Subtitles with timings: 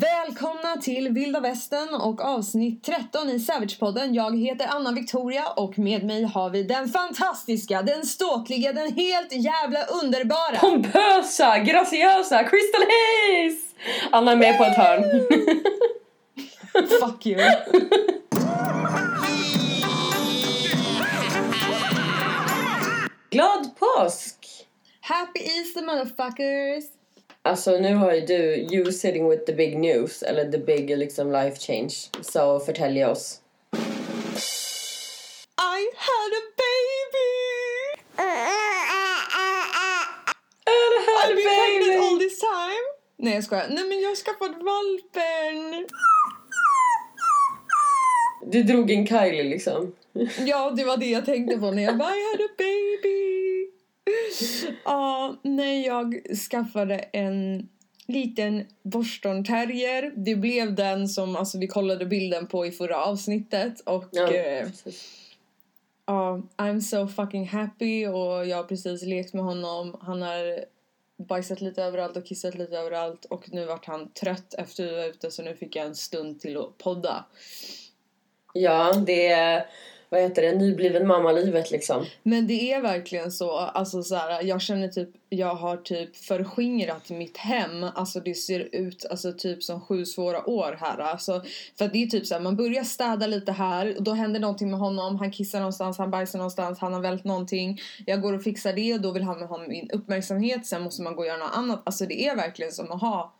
[0.00, 4.14] Välkomna till Vilda Västern och avsnitt 13 i Savage-podden.
[4.14, 9.32] Jag heter Anna Victoria och med mig har vi den fantastiska, den ståtliga, den helt
[9.32, 13.58] jävla underbara Pompösa, graciösa, Crystal Hayes!
[14.10, 15.02] Anna är med på ett hörn.
[17.00, 17.40] Fuck you.
[23.30, 24.36] Glad påsk!
[25.00, 26.97] Happy Easter motherfuckers!
[27.42, 31.32] Alltså nu har ju du, you sitting with the big news, eller the big liksom
[31.32, 31.94] life change.
[32.22, 33.40] Så förtälj oss.
[35.60, 37.58] I had a baby!
[41.20, 42.84] I've been pregnant all this time.
[43.16, 43.66] Nej jag skojar.
[43.68, 45.86] Nej men jag har skaffat valpen.
[48.52, 49.92] Du drog in Kylie liksom.
[50.46, 53.37] Ja, det var det jag tänkte på när jag bara I had a baby.
[54.84, 57.68] Ja, nej, jag skaffade en
[58.06, 60.12] liten Boston terrier.
[60.16, 63.80] Det blev den som alltså, vi kollade bilden på i förra avsnittet.
[63.80, 64.68] Och Ja, eh,
[66.06, 69.96] ja, I'm so fucking happy och jag har precis lekt med honom.
[70.00, 70.64] Han har
[71.18, 75.04] bajsat lite överallt och kissat lite överallt och nu vart han trött efter vi var
[75.04, 77.24] ute så nu fick jag en stund till att podda.
[78.52, 79.66] Ja, det är,
[80.10, 82.06] vad heter det, nybliven mamma-livet liksom.
[82.22, 83.50] Men det är verkligen så.
[83.58, 87.86] Alltså så här, jag känner typ, jag har typ förskingrat mitt hem.
[87.94, 90.98] Alltså det ser ut alltså typ som sju svåra år här.
[90.98, 91.42] Alltså,
[91.78, 93.96] för att det är typ så här, man börjar städa lite här.
[93.96, 95.16] Och då händer någonting med honom.
[95.16, 97.80] Han kissar någonstans, han bajsar någonstans, han har vält någonting.
[98.06, 100.66] Jag går och fixar det och då vill han ha min uppmärksamhet.
[100.66, 101.82] Sen måste man gå och göra något annat.
[101.84, 103.34] Alltså det är verkligen som att ha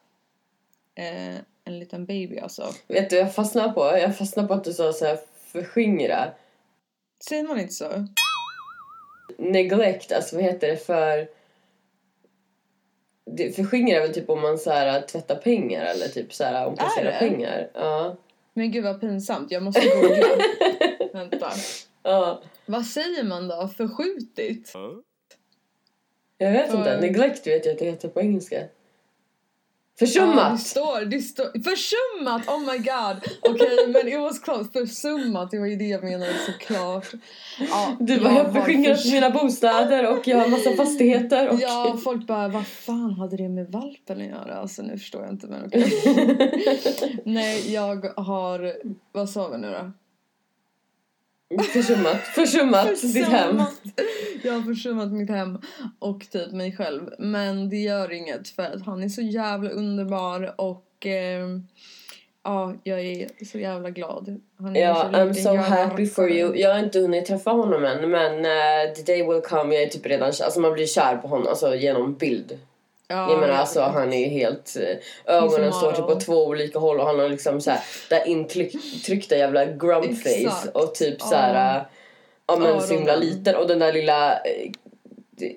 [0.95, 2.69] eh, en liten baby alltså.
[2.89, 5.19] Vet du, jag fastnar på, jag fastnar på att du sa så här
[5.53, 6.33] förskingra.
[7.21, 8.07] Säger man inte så?
[9.39, 11.29] Neglect, alltså vad heter det för...
[13.37, 16.67] Det förskingra är väl typ om man så här tvättar pengar eller typ så här
[16.67, 17.19] omplacerar Är det?
[17.19, 17.71] pengar.
[17.75, 18.17] Ja.
[18.55, 20.27] Men gud vad pinsamt, jag måste googla.
[21.13, 21.51] Vänta.
[22.03, 22.43] Ja.
[22.67, 23.69] Vad säger man då?
[23.77, 24.73] Förskjutit?
[26.39, 28.62] Jag vet För- inte, neglect vet jag att det heter på engelska.
[30.00, 30.59] Ja, Försummat!
[30.59, 32.48] det står, det står, försummat!
[32.48, 33.32] Oh my god!
[33.54, 34.70] Okej, men it was close.
[34.72, 37.06] Försummat, det var ju det jag menade såklart.
[37.70, 41.60] Ja, du bara, jag har förskingrat förs- mina bostäder och jag har massa fastigheter och...
[41.60, 44.54] Ja, folk bara, vad fan hade det med valpen att göra?
[44.54, 46.03] Alltså nu förstår jag inte men okej.
[47.25, 48.75] Nej, jag har,
[49.12, 49.92] vad sa vi nu då?
[51.72, 53.62] Försummat, försummat ditt hem.
[54.42, 55.59] Jag har försummat mitt hem
[55.98, 57.10] och typ mig själv.
[57.19, 61.47] Men det gör inget för att han är så jävla underbar och eh,
[62.44, 64.41] ja, jag är så jävla glad.
[64.59, 66.56] Han är Ja, I'm so happy for you.
[66.56, 69.75] Jag har inte hunnit träffa honom än men uh, the day will come.
[69.75, 70.26] Jag är typ redan.
[70.26, 72.59] Alltså man blir kär på honom alltså genom bild.
[73.11, 73.57] Ja, menar vet.
[73.59, 74.77] alltså han är helt...
[74.77, 78.15] eh, ögonen står typ på två olika håll och han har liksom så här det
[78.15, 80.77] här intryckta jävla grump face Exakt.
[80.77, 81.39] och typ så Ja.
[81.39, 81.83] här eh,
[82.47, 84.71] ja men så himla liten och den där lilla eh,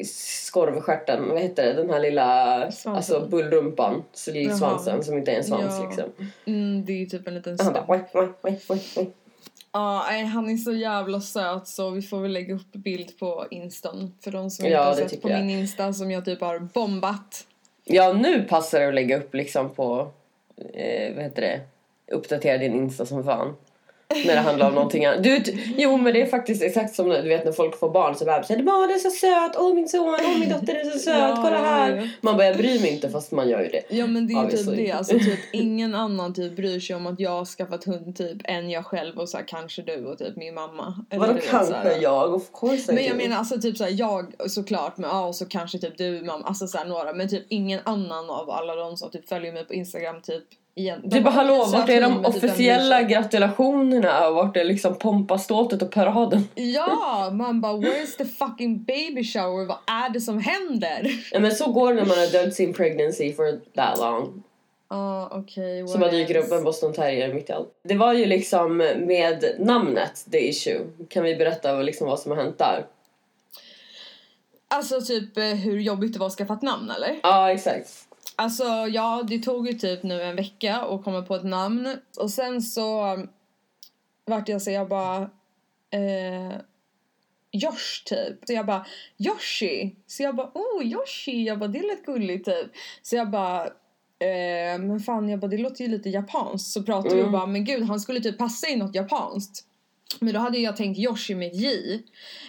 [0.05, 1.73] skorvstjärten, vad heter det?
[1.73, 2.95] Den här lilla Svansen.
[2.95, 4.57] alltså bullrumpan, så lilla Jaha.
[4.57, 5.85] svansen som inte är en svans Ja.
[5.87, 6.29] liksom.
[6.45, 7.57] Mm, det är typ en liten
[7.87, 7.95] Och
[9.73, 13.45] Ja, nej, han är så jävla söt så vi får väl lägga upp bild på
[13.51, 14.13] instan.
[14.23, 15.39] För de som Ja, inte har det sett på jag.
[15.45, 17.47] min insta som jag typ har bombat.
[17.83, 20.11] Ja, nu passar det att lägga upp liksom på,
[20.73, 21.61] eh, vad heter det,
[22.15, 23.55] uppdatera din Insta som fan.
[24.25, 25.23] När det handlar om någonting annat.
[25.23, 28.15] Du, vet- jo men det är faktiskt exakt som du vet när folk får barn
[28.15, 30.83] så bara säger åh det är så söt, åh min son, åh min dotter är
[30.89, 32.09] så söt, Ja, kolla här.
[32.21, 33.83] Man bara jag bryr mig inte fast man gör ju det.
[33.89, 37.07] Ja men det är ju typ det, alltså typ ingen annan typ bryr sig om
[37.07, 40.17] att jag har skaffat hund typ än jag själv och så här, kanske du och
[40.17, 41.05] typ min mamma.
[41.09, 42.01] Vadå vet, kanske här.
[42.01, 42.33] jag?
[42.33, 45.79] Of course Men jag menar alltså typ såhär jag såklart men ja och så kanske
[45.79, 49.29] typ du mamma, alltså såhär några men typ ingen annan av alla de som typ
[49.29, 50.43] följer mig på instagram typ
[50.75, 51.01] igen.
[51.03, 54.27] Du bara hallå, vart är de typ officiella gratulationerna?
[54.27, 56.47] Och vart är liksom pompaståtet och paraden?
[56.55, 59.65] Ja, man bara where's the fucking baby shower?
[59.65, 61.11] Vad är det som händer?
[61.31, 64.43] Ja, men så går det när man har döljt sin pregnancy for that long.
[64.89, 65.87] Ja okej.
[65.87, 67.69] Så bara dyker upp en boston terrier mitt i allt.
[67.83, 70.79] Det var ju liksom med namnet the issue.
[71.09, 72.85] Kan vi berätta liksom vad som har hänt där?
[74.67, 77.19] Alltså typ eh, hur jobbigt det var att skaffa ett namn eller?
[77.23, 77.89] Ja, exakt.
[78.35, 81.97] Alltså ja, det tog ju typ nu en vecka att komma på ett namn.
[82.19, 83.17] Och sen så
[84.25, 85.21] vart jag så jag bara...
[85.93, 86.57] Eh,
[87.53, 88.39] Josh typ.
[88.47, 88.85] Så jag bara
[89.17, 89.95] Yoshi.
[90.07, 91.43] Så jag bara oh Yoshi.
[91.43, 92.71] Jag bara det lät gulligt typ.
[93.01, 93.65] Så jag bara
[94.19, 96.71] eh, men fan jag bara det låter ju lite japanskt.
[96.71, 97.31] Så pratade vi och Mm.
[97.31, 99.65] bara men gud han skulle typ passa i något japanskt.
[100.19, 101.69] Men då hade jag tänkt Yoshi med J.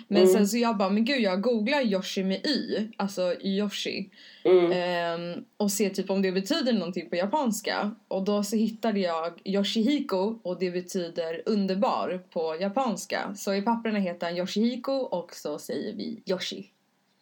[0.08, 0.34] Men Mm.
[0.34, 4.10] sen så jag bara, men gud jag googlar Yoshi med Y, alltså Yoshi.
[4.44, 4.72] Mm.
[4.72, 7.90] Ehm, och ser typ om det betyder någonting på japanska.
[8.08, 13.34] Och då så hittade jag Yoshihiko och det betyder underbar på japanska.
[13.36, 16.68] Så i papperna heter han Yoshihiko och så säger vi Yoshi.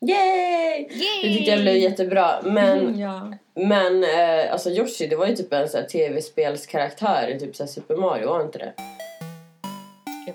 [0.08, 0.88] Yay!
[1.22, 2.42] Det tyckte jag blev jättebra.
[2.44, 3.32] Men, Mm, ja.
[3.54, 7.66] men eh, alltså Yoshi, det var ju typ en sån här tv-spelskaraktär i typ så
[7.66, 8.72] Super Mario, var inte det?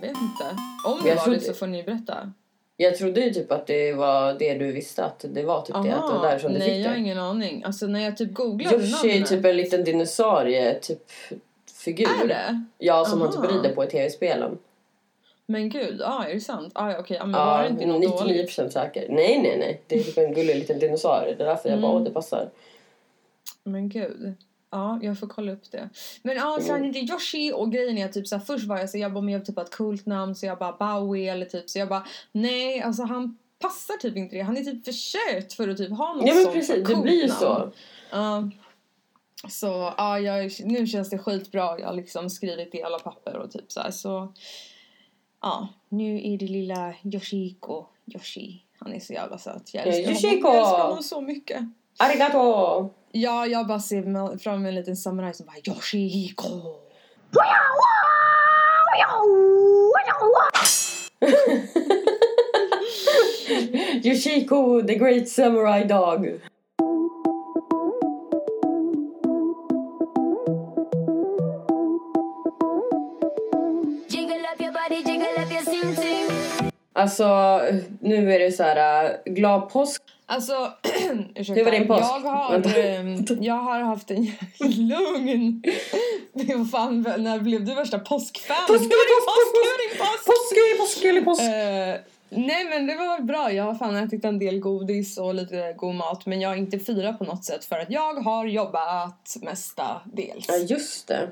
[0.02, 0.58] Jag vet inte.
[0.86, 2.32] Om det Jag var trodde- det så får ni berätta.
[2.78, 5.80] Jag trodde ju typ att det var det du visste att det var typ det,
[5.80, 7.64] att det var därifrån du nej fick jag har ingen aning.
[7.64, 11.12] Alltså när jag typ googlade Yoshi är typ en liten dinosaurie, typ
[11.84, 12.08] figur.
[12.24, 12.64] Är det?
[12.78, 13.48] Ja, som typ Aha.
[13.48, 14.58] rider på i tv-spelen.
[15.48, 16.72] Men gud, ja är det sant?
[16.76, 18.74] Ah, okej, ja, men Ja, var det inte något 99% dåligt?
[18.74, 19.06] säker.
[19.10, 19.82] Nej, nej, nej.
[19.88, 21.36] Det är typ en gullig liten dinosaurie.
[21.38, 22.02] Det är därför jag bara, Mm.
[22.02, 22.50] åh, det passar.
[23.64, 24.34] Men gud.
[24.76, 25.90] Ja, jag får kolla upp det.
[26.24, 28.90] Men ja, så han heter Yoshi och grejen är typ så här, först var jag
[28.90, 31.32] så jag bara, men jag vill typ ha ett coolt namn så jag bara Bowie
[31.32, 34.42] eller typ så jag bara nej, alltså han passar typ inte det.
[34.42, 36.88] Han är typ för söt för att typ ha något Ja, men sånt precis.
[36.88, 37.40] Det blir ju namn.
[37.40, 37.72] så.
[38.12, 38.50] Ja.
[39.50, 41.80] Så ja, jag, nu känns det skitbra.
[41.80, 44.34] Jag har liksom skrivit i alla papper och typ så här, så
[45.42, 48.62] ja, nu är det lilla Yoshiko Yoshi.
[48.80, 49.74] Han är så jävla söt.
[49.74, 50.42] Jag Ja, älskar honom.
[50.44, 51.62] Jag älskar honom så mycket.
[51.98, 52.94] Arigato!
[53.12, 56.76] Ja, jag bara ser fram emot en liten samuraj som bara Yoshihiko.
[64.04, 66.40] Yoshiko, the great samurai dog.
[76.94, 77.62] Alltså,
[78.00, 80.02] nu är det så här äh, glad påsk.
[80.26, 80.54] Alltså,
[81.36, 81.54] ursäkta.
[81.54, 82.04] Hur var din påsk?
[82.04, 84.24] Jag har, ehm, jag har haft en
[84.60, 85.64] lugn...
[86.34, 88.56] Vad fan, när blev du värsta påskfan?
[88.68, 88.90] Påsk, påsk,
[92.30, 93.52] nej men det var bra.
[93.52, 96.26] Jag har fan ätit en del godis och lite god mat.
[96.26, 100.46] Men jag har inte firat på något sätt för att jag har jobbat mestadels.
[100.48, 101.30] Ja, just det.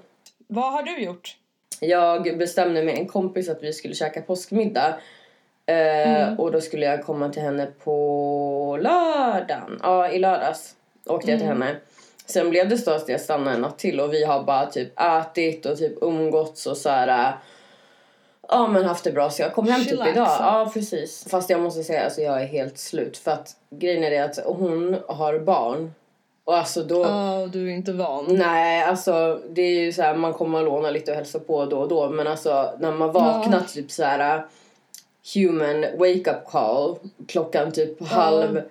[0.47, 1.37] Vad har du gjort?
[1.79, 4.95] Jag bestämde med en kompis att vi skulle käka påskmiddag.
[5.65, 9.80] Eh, Och då skulle jag komma till henne på lördagen.
[9.83, 10.75] Ja, i lördags
[11.07, 11.75] åkte jag till henne.
[12.25, 15.00] Sen blev det så att jag stannade en natt till och vi har bara typ
[15.00, 17.07] ätit och typ umgåtts och så här.
[17.07, 17.33] äh,
[18.50, 20.12] Ja men haft det bra så jag kom hem typ Chillaxa.
[20.12, 20.27] idag.
[20.39, 21.25] Ja precis.
[21.30, 24.39] Fast jag måste säga alltså jag är helt slut för att grejen är det att
[24.45, 25.94] hon har barn.
[26.45, 27.01] Och alltså då.
[27.04, 28.25] Ja, du är inte van.
[28.30, 31.66] Nej, alltså det är ju så här, man kommer att låna lite och hälsa på
[31.66, 32.09] då och då.
[32.09, 33.68] Men alltså när man vaknar Ja.
[33.74, 34.44] typ så här uh,
[35.33, 36.97] human wake up call
[37.27, 38.61] klockan typ halv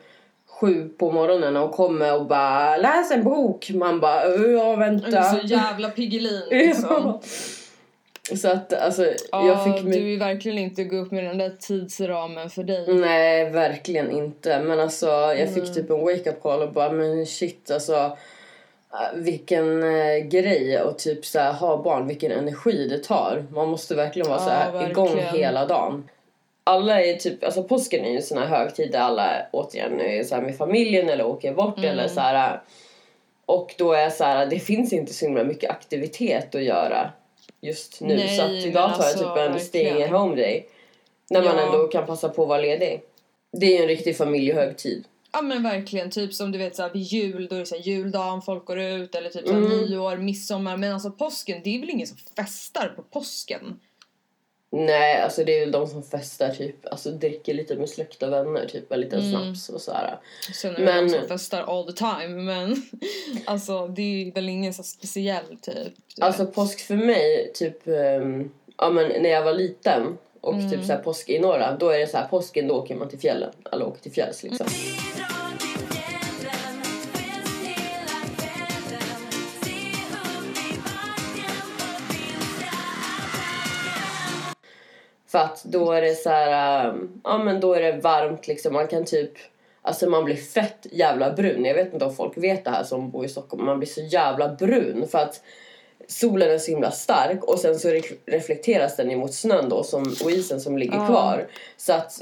[0.47, 3.71] sju på morgonen och kommer och bara läs en bok.
[3.71, 5.23] Man bara "Ö, ja Du vänta.
[5.23, 7.21] så jävla Piggelin liksom.
[8.37, 10.03] Så att alltså Ja, jag fick du mig...
[10.05, 12.95] vill verkligen inte gå upp med den där tidsramen för dig.
[12.95, 14.61] Nej, verkligen inte.
[14.63, 15.55] Men alltså, jag Mm.
[15.55, 18.17] fick typ en wake-up call och bara, men shit alltså.
[19.15, 23.45] Vilken eh, grej att typ så här, ha barn, vilken energi det tar.
[23.53, 25.35] Man måste verkligen vara så Ja, här, igång verkligen.
[25.37, 26.09] hela dagen.
[26.65, 30.25] Alla är typ, alltså påsken är ju en sån här högtid där alla återigen är
[30.25, 31.91] så här med familjen eller åker bort Mm.
[31.91, 32.61] eller så här.
[33.47, 37.11] Och då är så här, det finns inte så himla mycket aktivitet att göra
[37.61, 38.17] just nu.
[38.17, 40.15] Nej, så att idag tar jag alltså, typ en stay verkligen.
[40.15, 40.67] at home day.
[41.31, 41.67] När man Ja.
[41.67, 43.03] ändå kan passa på att vara ledig.
[43.53, 45.05] Det är ju en riktig familjehögtid.
[45.33, 48.43] Ja men verkligen, typ som du vet såhär vid jul, då är det såhär juldagen,
[48.43, 49.79] folk går ut eller typ såhär Mm.
[49.79, 50.77] nyår, midsommar.
[50.77, 53.81] Men alltså påsken, det är väl ingen som festar på påsken?
[54.75, 58.33] Nej, alltså det är väl de som festar typ, alltså dricker lite med släkt och
[58.33, 59.31] vänner, typ en liten Mm.
[59.33, 60.19] snaps och så här.
[60.55, 62.83] Sen är det Men- de som festar all the time men
[63.47, 65.93] alltså det är väl ingen så speciell typ.
[66.21, 66.55] Alltså vet.
[66.55, 70.71] påsk för mig, typ, ehm, ja men när jag var liten och Mm.
[70.71, 73.09] typ så här påsk i norra, då är det så här påsken då åker man
[73.09, 74.67] till fjällen, alla åker till fjälls liksom.
[75.12, 75.12] Vi
[85.33, 88.73] För att då är det så här, ähm, ja men då är det varmt liksom,
[88.73, 89.31] man kan typ
[89.85, 91.65] Alltså man blir fett jävla brun.
[91.65, 93.65] Jag vet inte om folk vet det här som bor i Stockholm.
[93.65, 95.41] Man blir så jävla brun för att
[96.09, 100.03] solen är så himla stark och sen så re- reflekteras den emot snön då som,
[100.25, 101.07] och isen som ligger Ja.
[101.07, 101.47] kvar.
[101.77, 102.21] Så att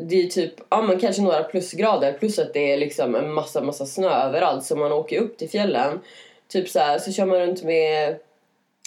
[0.00, 3.60] det är typ, ja men kanske några plusgrader plus att det är liksom en massa
[3.62, 6.00] massa snö överallt så man åker upp till fjällen.
[6.48, 8.16] Typ så här, så kör man runt med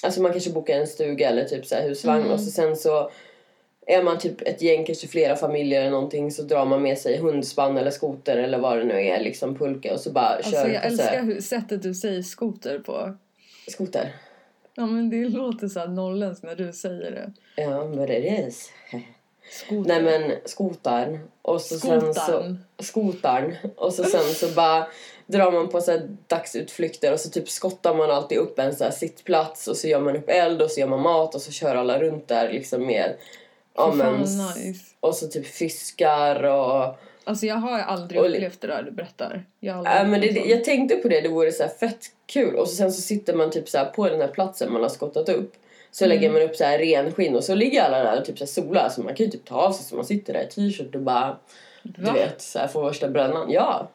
[0.04, 2.32] Alltså man kanske bokar en stuga eller typ så här husvagn Mm.
[2.32, 3.12] och så sen så
[3.90, 7.18] är man typ ett gäng, kanske flera familjer eller någonting så drar man med sig
[7.18, 10.68] hundspann eller skoter eller vad det nu är, liksom pulka och så bara Alltså kör
[10.68, 13.18] jag älskar hur, sättet du säger skoter på.
[13.68, 14.16] skoter.
[14.76, 17.34] Ja men det låter så här norrländskt när du säger det.
[17.56, 18.72] Ja, but it is.
[19.52, 19.88] Skoter.
[19.88, 21.20] Nej men skotaren.
[21.42, 22.56] Och så sen så...
[22.80, 23.56] Skotaren.
[23.76, 24.88] Och så sen så bara
[25.28, 28.84] drar man på så här dagsutflykter och så typ skottar man alltid upp en så
[28.84, 31.52] här sittplats och så gör man upp eld och så gör man mat och så
[31.52, 33.16] kör alla runt där liksom med
[33.80, 34.86] ja, men, nice.
[35.00, 39.44] och så typ fiskar och Alltså jag har aldrig Och upplevt det där du berättar.
[39.60, 42.56] Jag, Ja, men det, jag tänkte på det, det vore så fett kul.
[42.56, 45.30] Och så sen så sitter man typ så på den här platsen man har skottat
[45.30, 45.54] upp.
[45.92, 46.16] Så Mm.
[46.18, 48.90] lägger man upp så här renskinn och så ligger alla där och typ så solar.
[48.90, 51.02] Så man kan ju typ ta av sig så man sitter där i t-shirt och
[51.02, 51.38] bara,
[51.84, 52.14] du Va?
[52.14, 53.52] vet, så här får värsta brännan.
[53.52, 53.90] Ja.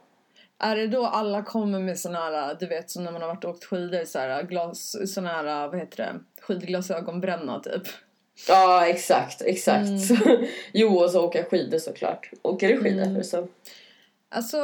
[0.58, 3.44] Är det då alla kommer med såna här, du vet som när man har varit
[3.44, 7.82] och åkt skidor, så här glas, såna här, vad heter det, skidglasögonbränna typ.
[8.48, 10.10] Ja, exakt, exakt.
[10.10, 10.46] Mm.
[10.72, 12.30] jo, och så åka skidor såklart.
[12.42, 13.02] Åker du skidor?
[13.02, 13.24] Mm.
[13.24, 13.48] Så.
[14.28, 14.56] Alltså,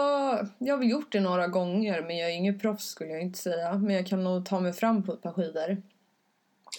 [0.59, 3.39] jag har väl gjort det några gånger men jag är ingen proffs skulle jag inte
[3.39, 3.75] säga.
[3.75, 5.83] Men jag kan nog ta mig fram på ett par skidor.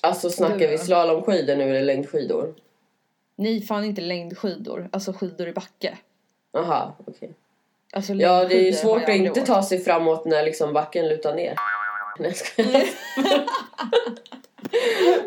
[0.02, 2.54] Alltså snackar Du vi slalomskidor nu eller längdskidor?
[3.36, 4.90] Nej, fan inte längdskidor.
[4.92, 5.98] Alltså skidor i backe.
[6.58, 7.34] Aha, okej.
[7.94, 9.48] Alltså, Ja, det är ju svårt att inte åkt.
[9.48, 11.56] ta sig framåt när liksom backen lutar ner.
[12.20, 12.66] Nej, jag.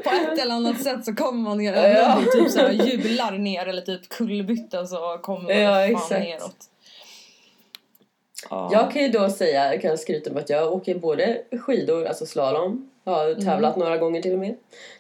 [0.05, 1.89] På ett eller annat sätt så kommer man ner.
[1.89, 2.23] Ja.
[2.33, 6.11] Typ så här hjular ner eller typ kullerbytta så kommer man Ja, fan exakt.
[6.25, 6.57] neråt.
[8.51, 8.69] Ja.
[8.73, 12.27] Jag kan ju då säga, jag kan skryta med att jag åker både skidor, alltså
[12.27, 12.91] slalom.
[13.05, 14.55] Jag har tävlat några gånger till och med.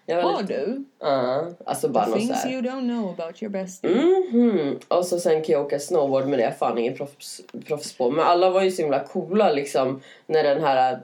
[0.06, 0.30] Jag Mm.
[0.34, 0.84] Har lite- du?
[1.00, 3.90] Ja, alltså bara The något things you don't know about your bestie.
[3.90, 4.78] Mhm.
[4.88, 7.92] Och så sen kan jag åka snowboard men det är jag fan ingen proffs, proffs
[7.92, 8.10] på.
[8.10, 11.00] Men alla var ju så himla coola liksom när den här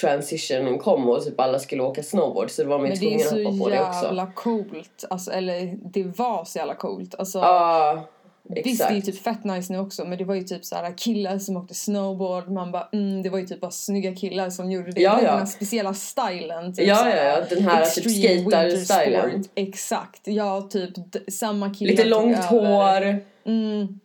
[0.00, 3.14] transitionen kom och typ alla skulle åka snowboard så då var man ju Men det
[3.14, 4.04] är tvungen att så hoppa på det också.
[4.04, 5.04] jävla coolt.
[5.10, 7.14] Alltså, eller det var så jävla coolt.
[7.14, 8.08] Alltså, Ja,
[8.44, 10.76] Visst, det är ju typ fett nice nu också men det var ju typ så
[10.76, 12.48] här killar som åkte snowboard.
[12.48, 15.00] Man bara mm, det var ju typ bara snygga killar som gjorde det.
[15.00, 15.30] Ja, Den ja.
[15.30, 16.74] här speciella stilen.
[16.74, 19.50] Typ Ja, så här, ja, den här typ sport.
[19.54, 20.20] Exakt.
[20.24, 20.90] Ja, typ
[21.28, 24.00] samma killar Lite långt hår Mm,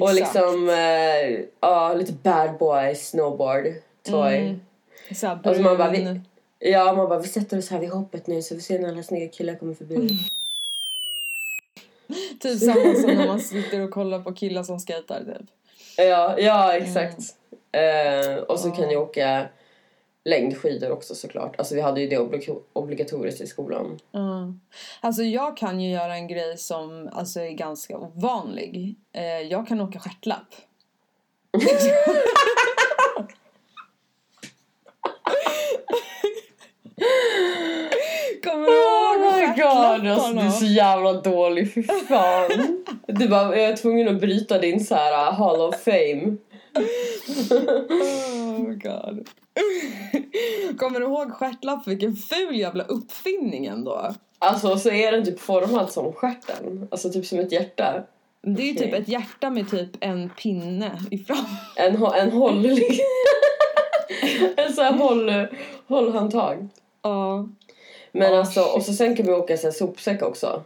[0.00, 3.66] och liksom, eh, ja lite bad boy snowboard
[4.02, 4.36] toy.
[4.36, 4.60] Mm.
[5.14, 6.20] Så här Alltså man bara, vi,
[6.58, 9.02] ja, man bara vi sätter oss här vid hoppet nu så vi ser när alla
[9.02, 9.94] snygga killar kommer förbi.
[9.94, 10.08] Mm.
[12.40, 15.48] Typ samma som när man sitter och kollar på killar som skejtar typ.
[15.96, 17.18] Ja, ja exakt.
[17.72, 18.36] Mm.
[18.36, 19.48] Eh, och så kan jag åka
[20.24, 21.58] längdskidor också såklart.
[21.58, 23.98] Alltså vi hade ju det oblig- obligatoriskt i skolan.
[24.10, 24.54] Ja.
[25.00, 28.94] Alltså jag kan ju göra en grej som alltså, är ganska ovanlig.
[29.12, 30.54] Eh, jag kan åka stjärtlapp.
[38.50, 40.14] Kommer ihåg stjärtlapparna?
[40.14, 42.84] alltså, du är så jävla dålig, fy fan.
[43.06, 46.36] du bara, jag är tvungen att bryta din så här uh, Hall of Fame.
[47.90, 49.28] Oh god.
[50.78, 51.86] Kommer du ihåg stjärtlapp?
[51.86, 54.14] Vilken ful jävla uppfinning ändå.
[54.38, 56.88] Alltså så är den typ formad som stjärten.
[56.90, 58.04] Alltså typ som ett hjärta.
[58.42, 61.46] Det är ju typ ett hjärta med typ en pinne i fram.
[61.76, 62.66] En, en håll...
[64.56, 65.46] en sån här håll,
[65.86, 66.68] hållhandtag.
[67.02, 67.48] Ja.
[68.12, 70.62] Men alltså, och så sen kan vi åka så här sopsäck också.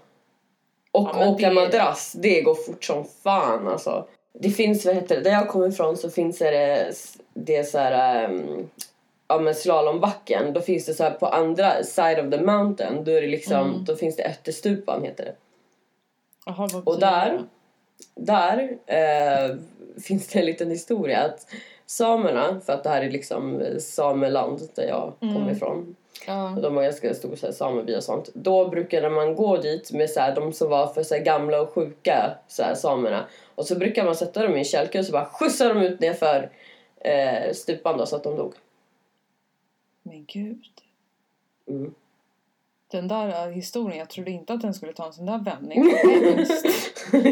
[0.92, 4.06] Och Ja, åka det- madrass, det går fort som fan alltså.
[4.40, 6.92] Det finns, vad heter det, där jag kommer ifrån så finns det,
[7.34, 8.68] det är så här, um,
[9.28, 10.52] ja men slalombacken.
[10.52, 13.68] Då finns det så här på andra side of the mountain, då är det liksom,
[13.68, 13.84] Mm.
[13.84, 15.34] då finns det ättestupan heter det.
[16.52, 17.42] Vad Och där,
[18.14, 19.56] där eh,
[20.02, 21.46] finns det en liten historia att
[21.86, 25.50] samerna, för att det här är liksom sameland där jag kommer Mm.
[25.56, 25.96] ifrån.
[26.26, 26.56] Ja.
[26.62, 28.30] De har ganska stor så här, sameby och sånt.
[28.35, 31.61] Då brukade man gå dit med så här, de som var för så här, gamla
[31.61, 33.26] och sjuka så här, samerna.
[33.54, 36.00] Och så brukar man sätta dem i en kälke och så bara skjutsa dem ut
[36.00, 36.50] nerför
[37.00, 38.54] eh, stupan då, så att de dog.
[40.02, 40.64] Men gud.
[41.68, 41.94] Mm.
[42.90, 45.85] Den där äh, historien, jag trodde inte att den skulle ta en sån där vändning.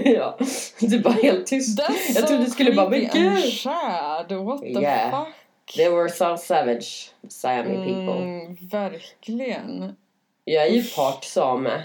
[0.05, 0.39] Ja,
[0.81, 1.81] det är bara helt tyst.
[1.81, 3.53] That's Jag trodde du skulle bara, men gud!
[3.53, 4.33] sad.
[4.33, 5.25] What the Yeah.
[5.25, 5.35] fuck?
[5.76, 8.23] They were so savage, Sami people.
[8.23, 9.97] Mm, verkligen.
[10.45, 11.83] Jag är ju part same.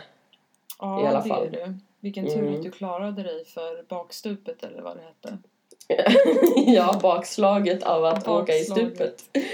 [0.80, 1.46] Ja, I alla det fall.
[1.48, 1.78] är du.
[2.00, 2.56] Vilken tur Mm.
[2.56, 5.38] att du klarade dig för bakstupet eller vad det hette.
[6.72, 9.20] ja, bakslaget av att åka i Bakslaget.
[9.22, 9.48] stupet.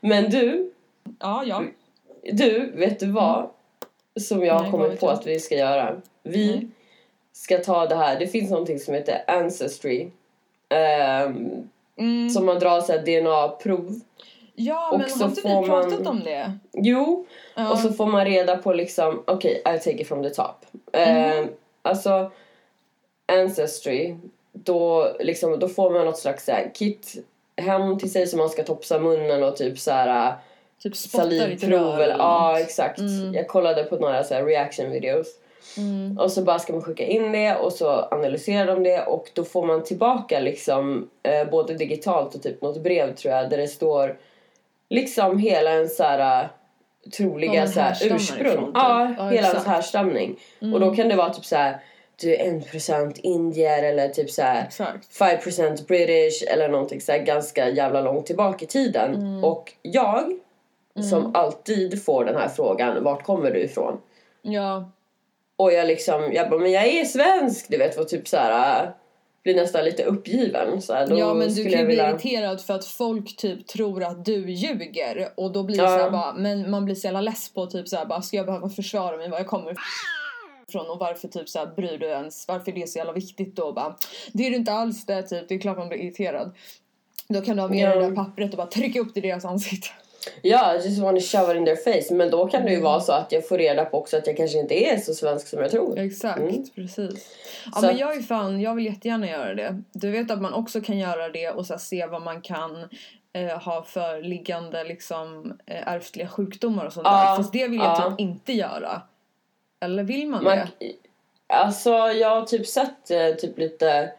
[0.00, 0.72] Men du,
[1.20, 1.64] Ja, ja.
[2.32, 3.50] Du, vet du vad?
[4.20, 5.96] Som jag har kommit på att vi ska göra.
[6.22, 6.68] Vi Nej.
[7.32, 8.18] ska ta det här.
[8.18, 10.08] Det finns någonting som heter Ancestry.
[10.68, 12.30] ehm, Mm.
[12.30, 14.00] Som man drar så DNA-prov.
[14.54, 16.52] Ja, och men så har inte vi får man- pratat om det?
[16.72, 17.26] Jo,
[17.56, 17.70] Ja.
[17.72, 20.66] och så får man reda på liksom, okej, I take it from the top.
[20.92, 21.48] Mm.
[21.82, 22.30] Alltså,
[23.32, 24.16] Ancestry
[24.52, 27.14] då, liksom, då får man något slags så här, kit
[27.56, 30.34] hem till sig som man ska topsa munnen och typ så här
[30.82, 32.98] Typ salivprov rör eller ja exakt.
[32.98, 33.34] Mm.
[33.34, 35.26] Jag kollade på några så här reaction videos.
[35.76, 36.18] Mm.
[36.18, 39.44] Och så bara ska man skicka in det och så analyserar de det och då
[39.44, 43.68] får man tillbaka liksom eh, både digitalt och typ något brev tror jag där det
[43.68, 44.16] står
[44.90, 48.46] liksom hela en så här Var troliga så här, ursprung.
[48.46, 48.72] ifrån, typ.
[48.74, 50.36] Ja, Ja, hela ens härstamning.
[50.60, 50.80] Och Mm.
[50.80, 51.80] då kan det vara typ så här
[52.16, 55.18] du är 1% indier eller typ så här Exakt.
[55.18, 59.14] 5% British eller någonting så här ganska jävla långt tillbaka i tiden.
[59.14, 59.44] Mm.
[59.44, 60.32] Och jag
[61.00, 64.00] som alltid får den här frågan, vart kommer du ifrån?
[64.42, 64.90] Ja.
[65.56, 67.66] Och jag liksom, jag bara, men jag är svensk!
[67.68, 68.90] Du vet, var typ så här äh,
[69.42, 70.82] blir nästan lite uppgiven.
[70.82, 72.10] Så här, då ja men du kan ju jag bli vilja...
[72.10, 75.88] irriterad för att folk typ tror att du ljuger och då blir det Ja.
[75.88, 78.36] så här bara, men man blir så jävla less på typ så här bara ska
[78.36, 79.76] jag behöva försvara mig var jag kommer
[80.68, 83.56] ifrån och varför typ så här bryr du ens, varför är det så jävla viktigt
[83.56, 83.96] då bara
[84.32, 86.56] det är det inte alls det typ, det är klart man blir irriterad.
[87.28, 87.94] Då kan du ha med Ja.
[87.94, 89.88] det där pappret och bara trycka upp det i deras ansikte.
[90.42, 92.14] Ja, I just wanna shove it in their face.
[92.14, 92.84] Men då kan det ju Mm.
[92.84, 95.48] vara så att jag får reda på också att jag kanske inte är så svensk
[95.48, 95.98] som jag tror.
[95.98, 96.64] Exakt, Mm.
[96.74, 97.36] precis.
[97.74, 99.82] Ja Så men jag är fan, jag vill jättegärna göra det.
[99.92, 102.88] Du vet att man också kan göra det och så se vad man kan
[103.32, 107.36] eh, ha för liggande liksom eh, ärftliga sjukdomar och sånt Ja, där.
[107.36, 108.10] Fast det vill jag ja.
[108.10, 109.02] typ inte göra.
[109.80, 110.66] Eller vill man, Man, det?
[111.48, 114.12] alltså jag har typ sett eh, typ lite,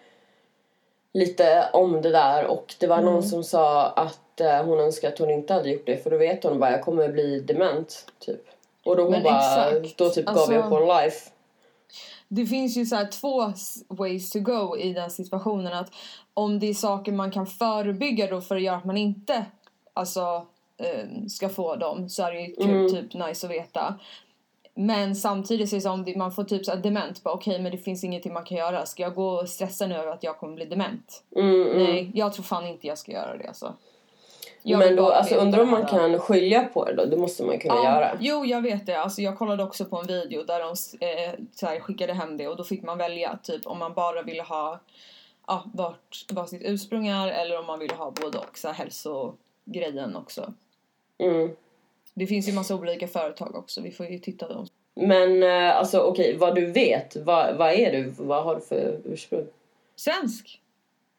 [1.13, 3.13] lite om det där och det var Mm.
[3.13, 6.17] någon som sa att eh, hon önskar att hon inte hade gjort det för då
[6.17, 8.41] vet hon bara jag kommer bli dement typ.
[8.85, 9.97] Och då hon Men bara, exakt.
[9.97, 11.29] då typ gav Alltså- jag upp on life.
[12.27, 13.53] Det finns ju så här två
[13.87, 15.73] ways to go i den situationen.
[15.73, 15.91] Att
[16.33, 19.45] om det är saker man kan förebygga då för att göra att man inte
[19.93, 20.45] alltså,
[20.77, 22.89] eh, ska få dem så är det ju Mm.
[22.89, 23.99] typ nice att veta.
[24.75, 27.23] Men samtidigt så är det som man får typ så dement.
[27.23, 28.85] Bara, Okej men det finns ingenting man kan göra.
[28.85, 31.23] Ska jag gå och stressa nu över att jag kommer bli dement?
[31.35, 31.83] Mm, mm.
[31.83, 33.73] Nej, jag tror fan inte jag ska göra det alltså.
[34.63, 37.05] Jag Men då, alltså undrar om man kan skilja på det då?
[37.05, 38.17] Det måste man kunna göra.
[38.19, 38.99] Jo, jag vet det.
[38.99, 40.69] Alltså, jag kollade också på en video där de
[41.05, 44.21] eh, så här, skickade hem det och då fick man välja typ om man bara
[44.21, 44.79] ville ha
[45.47, 48.75] ja, vart, vad sitt ursprung är eller om man ville ha både och, så här,
[48.75, 50.53] hälsogrejen också.
[51.17, 51.49] Mm.
[52.13, 54.67] Det finns ju massa olika företag också, vi får ju titta dem.
[54.95, 58.13] Men eh, alltså okej, vad du vet, vad, vad är du?
[58.17, 59.47] Vad har du för ursprung?
[59.95, 60.59] Svensk!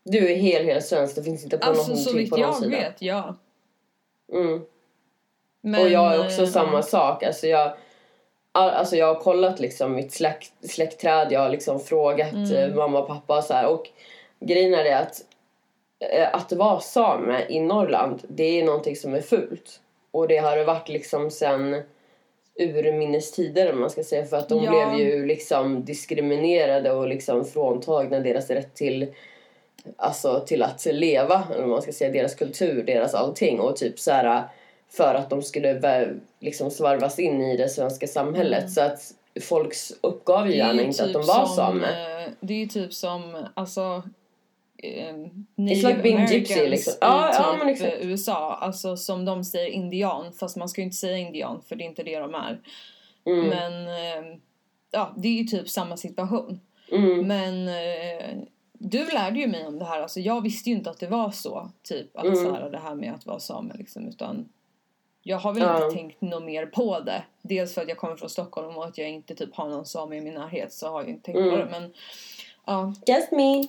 [0.05, 2.57] Du är helt, helt svensk, det finns inte på Alltså så vitt på någon jag
[2.57, 2.71] sida.
[2.77, 3.35] vet, ja.
[4.33, 4.63] Mm.
[5.61, 7.23] Men, och jag är också eh, samma sak.
[7.23, 7.73] Alltså jag,
[8.53, 12.53] all- alltså jag har kollat liksom mitt släkt, släktträd, jag har liksom frågat Mm.
[12.57, 13.67] eh, mamma och pappa och så här.
[13.67, 13.89] Och
[14.41, 15.21] grejen är det att
[16.13, 19.81] eh, att vara same i Norrland, det är någonting som är fult.
[20.11, 21.83] Och det har det varit liksom sen
[22.59, 24.71] urminnes tider om man ska säga för att de Ja.
[24.71, 29.15] blev ju liksom diskriminerade och liksom fråntagna deras rätt till
[29.97, 33.99] alltså till att leva eller vad man ska säga deras kultur, deras allting och typ
[34.01, 34.45] så här
[34.91, 39.01] för att de skulle liksom svarvas in i det svenska samhället så att
[39.43, 40.67] folks uppgav ju Mm.
[40.67, 41.87] Gärna inte att typ de var som, same.
[42.25, 44.03] eh, Det är ju typ som, alltså...
[44.83, 45.15] Eh,
[45.57, 46.93] It's like being gypsy, Americans liksom.
[46.93, 47.93] i Ja, ja, typ men exakt.
[48.03, 48.59] eh, USA.
[48.61, 51.87] Alltså som de säger indian, fast man ska ju inte säga indian för det är
[51.87, 52.61] inte det de är.
[53.27, 53.47] Mm.
[53.49, 53.73] Men
[54.91, 56.61] ja, det är ju typ samma situation.
[56.93, 57.27] Mm.
[57.27, 57.69] Men
[58.79, 60.01] du lärde ju mig om det här.
[60.01, 61.71] Alltså, jag visste ju inte att det var så.
[61.83, 62.37] Typ att Mm.
[62.37, 64.09] så här, det här med att vara same liksom.
[64.09, 64.49] Utan
[65.23, 65.85] jag har väl Ja.
[65.85, 67.23] inte tänkt något mer på det.
[67.43, 70.17] Dels för att jag kommer från Stockholm och att jag inte typ har någon same
[70.17, 71.59] i min närhet så har jag inte tänkt på Mm.
[71.59, 71.67] det.
[71.71, 71.93] Men
[72.65, 72.95] ja.
[73.07, 73.67] Just me.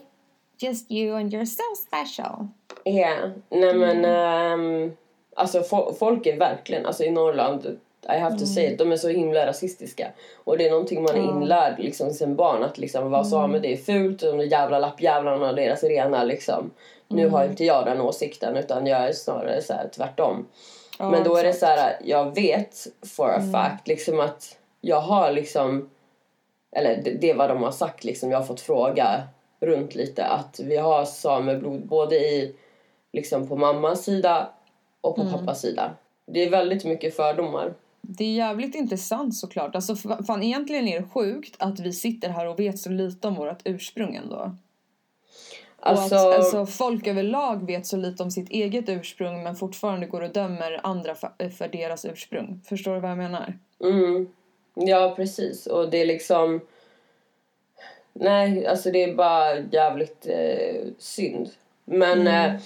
[0.58, 2.48] Just you and you're so special.
[2.84, 3.16] Ja,
[3.50, 4.84] nej men Mm.
[4.86, 4.92] ehm,
[5.36, 8.98] alltså fo- folk är verkligen, alltså i Norrland I have to say it, de är
[8.98, 10.08] så himla rasistiska.
[10.44, 11.42] Och det är någonting man är Mm.
[11.42, 15.50] inlärd liksom sen barn att liksom vara same det är fult och de jävla lappjävlarna
[15.50, 16.72] och deras rena liksom.
[17.08, 17.34] Nu Mm.
[17.34, 20.48] har inte jag den åsikten utan jag är snarare så här tvärtom.
[21.00, 21.50] Ja, Men då är det.
[21.50, 21.60] Mm.
[21.60, 25.90] så här, jag vet for a fact liksom att jag har liksom,
[26.76, 29.24] eller det, det är vad de har sagt liksom, jag har fått fråga
[29.60, 32.56] runt lite att vi har sameblod både i,
[33.14, 34.50] liksom på mammas sida
[35.02, 35.34] och på Mm.
[35.34, 35.92] pappas sida.
[36.28, 37.74] Det är väldigt mycket fördomar.
[38.10, 39.76] Det är jävligt intressant såklart.
[39.76, 43.28] Alltså fa- fan egentligen är det sjukt att vi sitter här och vet så lite
[43.28, 44.56] om vårt ursprung ändå.
[45.80, 50.22] Alltså, att alltså, folk överlag vet så lite om sitt eget ursprung men fortfarande går
[50.22, 52.62] och dömer andra för, för deras ursprung.
[52.66, 53.60] Förstår du vad jag menar?
[53.84, 54.28] mm,
[54.76, 56.62] ja precis och det är liksom
[58.14, 61.50] Nej, alltså det är bara jävligt eh, synd.
[61.86, 62.56] Men Mm.
[62.56, 62.62] eh,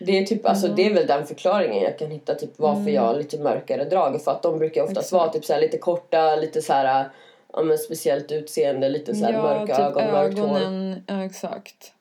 [0.00, 3.02] det är typ, alltså det är väl den förklaringen jag kan hitta typ varför jag
[3.02, 4.22] har lite mörkare drag.
[4.22, 5.00] För att de brukar oftast Mm.
[5.00, 5.12] Exakt.
[5.12, 7.10] vara typ så här lite korta, lite så här
[7.52, 11.02] ja, men speciellt utseende, lite så här ja, mörka typ ögon, mörkt hår.
[11.06, 11.92] Ja, exakt.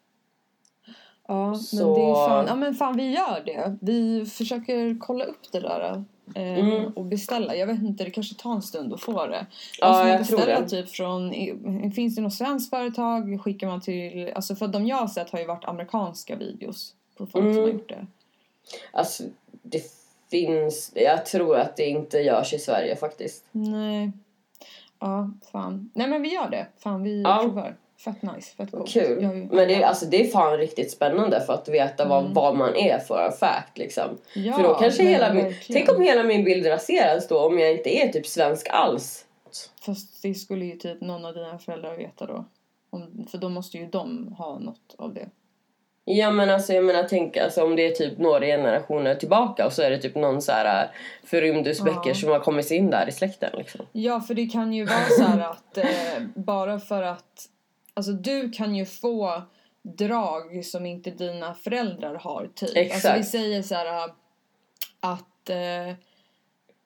[1.28, 3.78] Ja, men Så- det är fan, ja men fan vi gör det.
[3.82, 6.04] Vi försöker kolla upp det där
[6.36, 6.92] eh, Mm.
[6.96, 7.56] och beställa.
[7.56, 9.46] Jag vet inte, det kanske tar en stund att få det.
[9.80, 10.70] Ja, man jag tror det.
[10.70, 11.34] typ från,
[11.96, 13.42] finns det något svenskt företag?
[13.44, 16.94] Skickar man till, alltså för de jag har sett har ju varit amerikanska videos
[17.26, 17.72] på folk som har Mm.
[17.78, 18.06] gjort det.
[18.92, 19.24] Alltså,
[19.62, 19.84] det
[20.32, 20.92] finns...
[20.96, 23.46] Jag tror att det inte görs i Sverige faktiskt.
[23.52, 24.12] Nej.
[25.00, 25.92] Ja, fan.
[25.96, 26.68] Nej men vi gör det.
[26.78, 27.40] Fan vi Ja.
[27.44, 27.76] provar.
[28.04, 28.90] Fett nice, fett coolt.
[28.90, 29.22] Kul.
[29.24, 32.58] Ju- Men det, är- alltså, det är fan riktigt spännande för att veta vad, vad
[32.58, 34.04] man är för a fact liksom.
[34.36, 34.48] Mm.
[34.48, 35.54] Ja, för då kanske hela min.
[35.68, 39.26] Tänk om hela min bild raseras då om jag inte är typ svensk alls.
[39.86, 42.46] Fast det skulle ju typ någon av dina föräldrar veta då.
[42.90, 45.30] Om, för då måste ju de ha något av det.
[46.12, 49.74] Ja men alltså jag menar tänk alltså, om det är typ några generationer tillbaka och
[49.74, 50.90] så är det typ någon så här äh,
[51.24, 52.14] förrymd Ja.
[52.14, 53.86] som har kommit in där i släkten liksom.
[53.92, 55.86] Ja, för det kan ju vara så här att eh,
[56.36, 57.46] bara för att...
[57.94, 59.42] Alltså du kan ju få
[59.98, 62.62] drag som inte dina föräldrar har typ.
[62.62, 63.20] Alltså Exakt.
[63.20, 64.14] vi säger så här äh,
[65.00, 65.50] att...
[65.50, 65.96] Eh,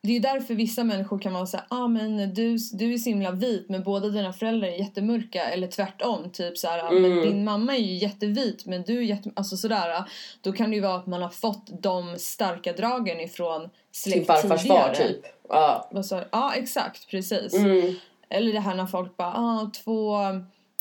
[0.08, 3.10] det är därför vissa människor kan vara så här, ah, men du, du är så
[3.10, 7.06] himla vit men båda dina föräldrar är jättemörka eller tvärtom typ så här, ah, men
[7.12, 7.22] Mm.
[7.26, 9.90] din mamma är ju jättevit men du är jätte, alltså sådär.
[9.90, 10.06] ah.
[10.42, 14.28] Då kan det ju vara att man har fått de starka dragen ifrån släkt Typ
[14.28, 15.26] farfars far typ.
[15.50, 15.90] Ja.
[16.32, 17.08] Ja, exakt.
[17.10, 17.54] Precis.
[17.54, 17.96] Mm.
[18.30, 20.18] Eller det här när folk bara, ah, två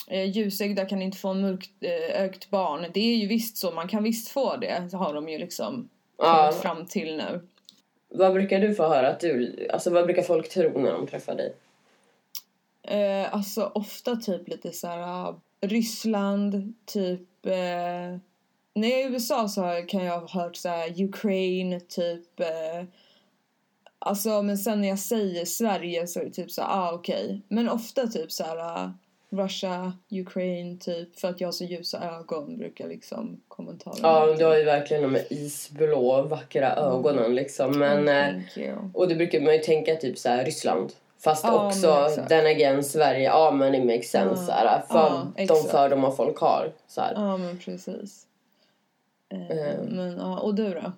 [0.08, 2.86] eh, ljusögda kan inte få en mörkögt barn.
[2.94, 4.90] Det är ju visst så, man kan visst få det.
[4.90, 6.36] Så har de ju liksom Ja.
[6.50, 7.46] kommit fram till nu.
[8.14, 11.34] Vad brukar du få höra att du, alltså vad brukar folk tro när de träffar
[11.34, 11.54] dig?
[12.82, 17.46] Eh, alltså ofta typ lite så här ah, Ryssland, typ...
[17.46, 18.18] Eh,
[18.74, 22.40] är i USA så kan jag ha hört så här Ukraine, typ...
[22.40, 22.84] Eh,
[23.98, 27.42] alltså, men sen när jag säger Sverige så är det typ så här, ah okej.
[27.48, 28.92] Men ofta typ så här ah,
[29.32, 31.20] Russia, Ukraine, typ.
[31.20, 34.08] För att jag har så ljusa ögon brukar liksom kommentarerna.
[34.08, 37.78] Ja, du har ju verkligen de här isblå vackra ögonen liksom.
[37.78, 40.92] Men, Oh, och då brukar man ju tänka typ så här Ryssland.
[41.18, 45.46] Fast Ja, också den again Sverige, ja men it makes sense Ja, här, för ja,
[45.46, 46.72] de fördomar folk har.
[46.86, 47.12] Så här.
[47.14, 48.26] Ja, men precis.
[49.28, 49.82] Eh.
[49.88, 50.92] Men ja, och du då?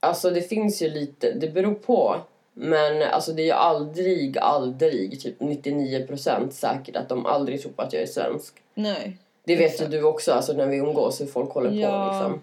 [0.00, 2.20] Alltså det finns ju lite, det beror på.
[2.54, 7.92] Men alltså det är aldrig, aldrig, typ 99% säkert att de aldrig tror på att
[7.92, 8.54] jag är svensk.
[8.74, 12.14] Nej, Det vet ju du också, alltså när vi umgås hur folk håller Ja, på
[12.14, 12.40] liksom.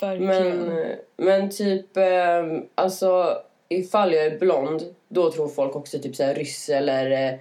[0.00, 0.58] verkligen.
[0.66, 3.38] Men, men typ, eh, alltså
[3.68, 7.38] ifall jag är blond, då tror folk också typ såhär ryss eller, eh,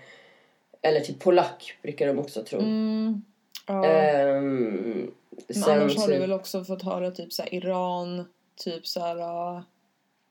[0.82, 2.60] eller typ polack brukar de också tro.
[2.60, 3.21] Mm,
[3.67, 3.86] ja.
[3.86, 5.12] Ehm,
[5.47, 9.00] men annars har du typ- väl också fått höra typ så här Iran, typ så
[9.00, 9.17] här...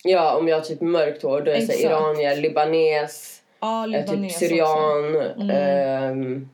[0.07, 4.49] Ja, om jag har typ mörkt hår då är jag iranier, libanes, ah, libanes typ
[4.49, 5.15] syrian.
[5.17, 5.51] Mm.
[5.51, 6.49] ehm,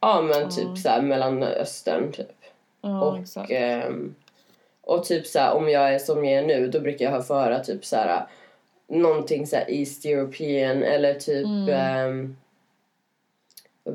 [0.00, 0.50] ja men Ja.
[0.50, 2.32] typ såhär mellanöstern typ.
[2.80, 4.14] Ja, och, ehm,
[4.80, 7.34] och typ så här, om jag är som jag är nu då brukar jag få
[7.34, 8.26] höra typ så här
[8.88, 11.68] någonting så här East European eller typ Mm.
[11.68, 12.36] ehm,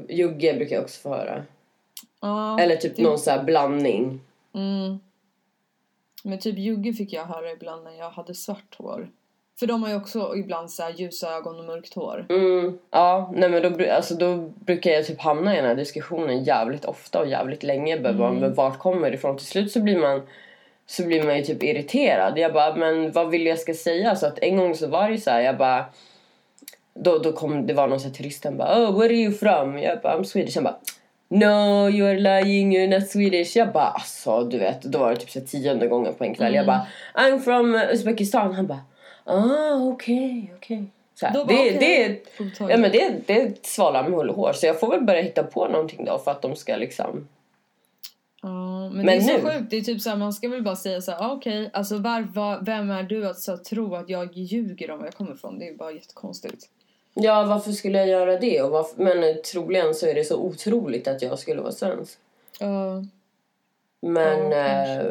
[0.09, 1.43] Jugge brukar jag också få höra.
[2.63, 4.19] Eller typ det- någon så blandning.
[4.55, 4.99] Mm.
[6.25, 9.09] Men typ jugge fick jag höra ibland när jag hade svart hår.
[9.59, 12.25] För de har ju också ibland så här ljusa ögon och mörkt hår.
[12.29, 16.43] Mm, ja, nej men då, alltså, då brukar jag typ hamna i den här diskussionen
[16.43, 17.99] jävligt ofta och jävligt länge.
[17.99, 18.35] Bara, Mm.
[18.35, 19.37] men vart kommer det ifrån?
[19.37, 20.21] Till slut så blir man
[20.85, 22.37] så blir man ju typ irriterad.
[22.37, 24.15] Jag bara, men vad vill jag ska säga?
[24.15, 25.85] Så att en gång så var det så här, jag bara
[26.93, 29.33] då, då kom det var någon sån här turist han bara oh where are you
[29.33, 29.77] from?
[29.79, 30.55] Jag bara I'm Swedish.
[30.55, 30.77] Han bara
[31.29, 33.55] No you're lying you're not Swedish.
[33.57, 36.35] Jag bara alltså du vet då var det typ så här tionde gången på en
[36.35, 36.53] kväll.
[36.55, 36.65] Jag Mm.
[36.65, 36.87] bara
[37.27, 38.53] I'm from Uzbekistan.
[38.53, 38.81] Han bara
[39.23, 40.85] ah okej okej.
[41.15, 41.77] Så här, det, okej.
[41.79, 44.53] det, ja, men det, det svalar med hull och hår.
[44.53, 47.27] Så jag får väl börja hitta på någonting då för att de ska liksom...
[48.41, 49.69] Ja, men, Men det är så nu- sjukt.
[49.69, 51.97] Det är typ så här, man ska väl bara säga så här, ah, okej, alltså
[51.97, 55.33] var, var, vem är du att så, tro att jag ljuger om var jag kommer
[55.33, 55.59] ifrån?
[55.59, 56.65] Det är bara jättekonstigt.
[57.13, 58.61] Ja varför skulle jag göra det?
[58.61, 62.17] Och varför, men troligen så är det så otroligt att jag skulle vara svensk.
[62.59, 63.05] Ja,
[64.01, 64.51] Men...
[64.51, 65.03] Ja.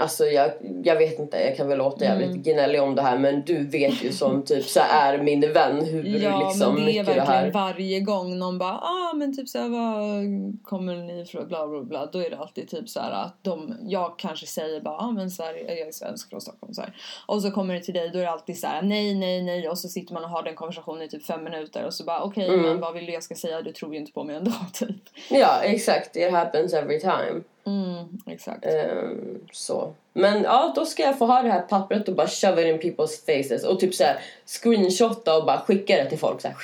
[0.00, 0.50] Alltså jag,
[0.84, 2.42] jag vet inte, jag kan väl låta jävligt Mm.
[2.42, 6.04] gnällig om det här men du vet ju som typ så är min vän hur
[6.04, 7.50] ja liksom men det är det verkligen här...
[7.50, 11.82] varje gång någon bara, ah men typ så här, vad kommer ni ifrån, bla bla
[11.82, 12.06] bla.
[12.06, 15.30] Då är det alltid typ så här att de, jag kanske säger bara, ah men
[15.30, 16.92] Sverige, jag är svensk från Stockholm så här.
[17.26, 19.68] Och så kommer det till dig, då är det alltid så här, nej nej nej.
[19.68, 22.22] Och så sitter man och har den konversationen i typ fem minuter och så bara,
[22.22, 22.60] okej Mm.
[22.62, 23.62] men vad vill du jag ska säga?
[23.62, 24.96] Du tror ju inte på mig ändå typ.
[25.30, 27.40] Ja exakt, it happens every time.
[27.70, 28.66] Mm, exakt.
[28.66, 29.94] Ehm, så.
[30.12, 32.92] Men ja, då ska jag få ha det här pappret och bara shove it in
[32.92, 36.56] people's faces och typ så här screenshotta och bara skicka det till folk så här.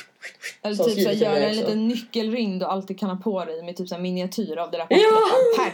[0.63, 3.89] Eller typ mig göra en liten nyckelring du alltid kan ha på dig med typ
[3.89, 4.97] såhär miniatyr av det där Ja!
[5.57, 5.67] pappret.
[5.67, 5.73] Här.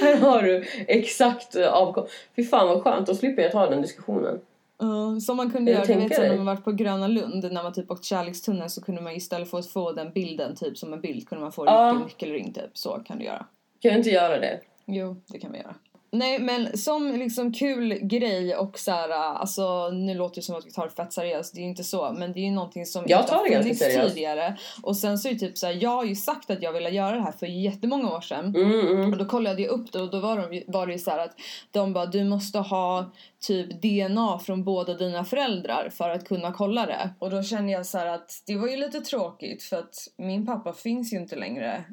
[0.00, 2.06] Här har du exakt avkom.
[2.36, 4.40] Fy fan vad skönt, då slipper jag ta den diskussionen.
[4.82, 7.62] Uh, som man kunde Jag göra, vet så när man varit på Gröna Lund när
[7.62, 10.92] man typ åkt kärlekstunneln så kunde man istället för att få den bilden typ som
[10.92, 11.90] en bild kunde man få Ja.
[11.90, 12.70] en nyckelring typ.
[12.78, 13.46] Så kan du göra.
[13.80, 14.60] Kan jag inte göra det?
[14.86, 15.74] Jo, det kan vi göra.
[16.12, 20.66] Nej men som liksom kul grej och så här, alltså nu låter det som att
[20.66, 22.86] vi tar det fett seriöst, det är ju inte så men det är ju någonting
[22.86, 24.56] som Jag inte tar har funnits tidigare.
[24.82, 26.90] Och sen så är det typ så här, jag har ju sagt att jag ville
[26.90, 28.54] göra det här för jättemånga år sedan.
[28.56, 29.12] Mm, mm.
[29.12, 31.34] Och då kollade jag upp det och då var, de, var det ju så att
[31.70, 36.86] de bara du måste ha typ DNA från båda dina föräldrar för att kunna kolla
[36.86, 37.10] det.
[37.18, 40.72] Och då kände jag så att det var ju lite tråkigt för att min pappa
[40.72, 41.84] finns ju inte längre.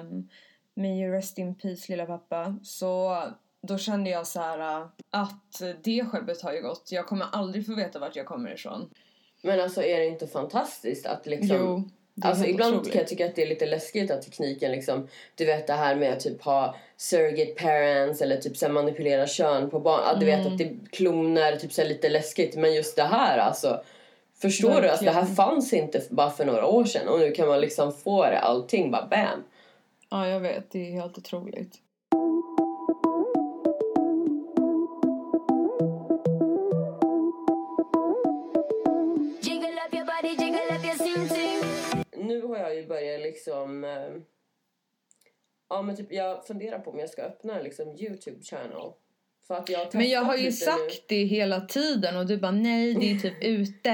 [0.00, 0.28] Um,
[0.78, 2.56] May you rest in peace lilla pappa.
[2.62, 3.16] Så
[3.62, 6.88] då kände jag så här äh, att det skeppet har ju gått.
[6.92, 8.90] Jag kommer aldrig få veta vart jag kommer ifrån.
[9.42, 11.56] Men alltså är det inte fantastiskt att liksom...
[11.56, 11.88] Jo,
[12.22, 12.92] Alltså ibland otroligt.
[12.92, 15.94] kan jag tycka att det är lite läskigt att tekniken liksom, du vet det här
[15.94, 20.00] med att typ ha surrogate parents eller typ så manipulera kön på barn.
[20.06, 20.52] Ja, Du vet Mm.
[20.52, 23.82] att det kloner typ så lite läskigt men just det här alltså.
[24.40, 24.88] Förstår du?
[24.88, 25.36] Alltså, det här Verkligen.
[25.36, 28.90] fanns inte bara för några år sedan och nu kan man liksom få det allting
[28.90, 29.44] bara bam.
[30.10, 30.70] Ja, jag vet.
[30.70, 31.82] Det är helt otroligt.
[42.16, 44.22] Nu har jag ju börjat liksom eh,
[45.68, 48.92] Ja men typ jag funderar på om jag ska öppna liksom Youtube channel.
[49.46, 50.88] För att jag har Men jag har ju lite nu.
[50.90, 53.92] sagt det hela tiden och du bara nej, det är typ ute.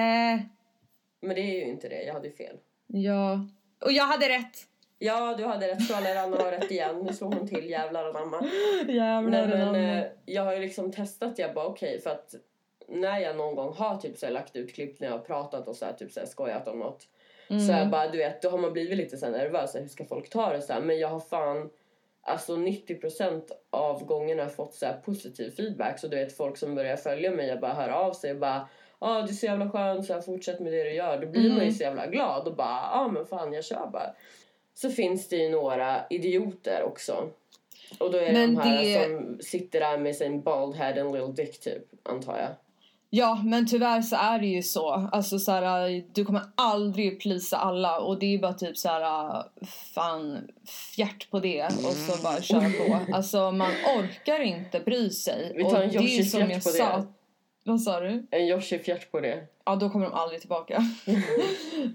[1.21, 2.57] Men det är ju inte det, jag hade ju fel.
[2.87, 3.49] Ja.
[3.81, 4.67] Och jag hade rätt.
[5.05, 5.91] Ja, du hade rätt.
[5.91, 6.99] Ranna har rätt igen.
[6.99, 8.47] Nu slår hon till jävlar anamma.
[8.89, 11.39] Jävlar Nej, men eh, jag har ju liksom testat.
[11.39, 12.35] Jag bara okej för att
[12.89, 15.69] när jag någon gång har typ så här, lagt ut klipp när jag har pratat
[15.69, 17.07] och så här, typ så här, skojat om något.
[17.49, 19.73] Så jag bara du vet, då har man blivit lite så här nervös.
[19.73, 20.81] så Hur ska folk ta det så här?
[20.81, 21.71] Men jag har fan
[22.27, 25.99] Alltså 90% av gångerna fått så här positiv feedback.
[25.99, 28.69] Så du vet folk som börjar följa mig jag bara hör av sig och bara
[29.01, 31.21] Ja ah, du är så jävla skön, så här, fortsätt med det du gör.
[31.21, 33.87] Då blir man ju så jävla glad och bara ja ah, men fan jag kör
[33.93, 34.15] bara.
[34.75, 37.31] Så finns det ju några idioter också.
[37.99, 41.01] Och då är det Men de här det- som sitter där med sin bald head
[41.01, 42.49] and little dick typ, antar jag.
[43.11, 45.09] Ja, men tyvärr så är det ju så.
[45.13, 49.43] Alltså så här, du kommer aldrig plisa alla och det är bara typ så här,
[49.95, 50.49] fan,
[50.97, 53.13] fjärt på det och så bara köra på.
[53.15, 55.53] Alltså man orkar inte bry sig.
[55.57, 56.77] Vi tar en och det är Yoshi som fjärt jag på det.
[56.77, 57.07] sa.
[57.65, 58.27] Vad sa du?
[58.31, 59.47] En Yoshi-fjärt på det.
[59.67, 60.83] Ja, då kommer de aldrig tillbaka.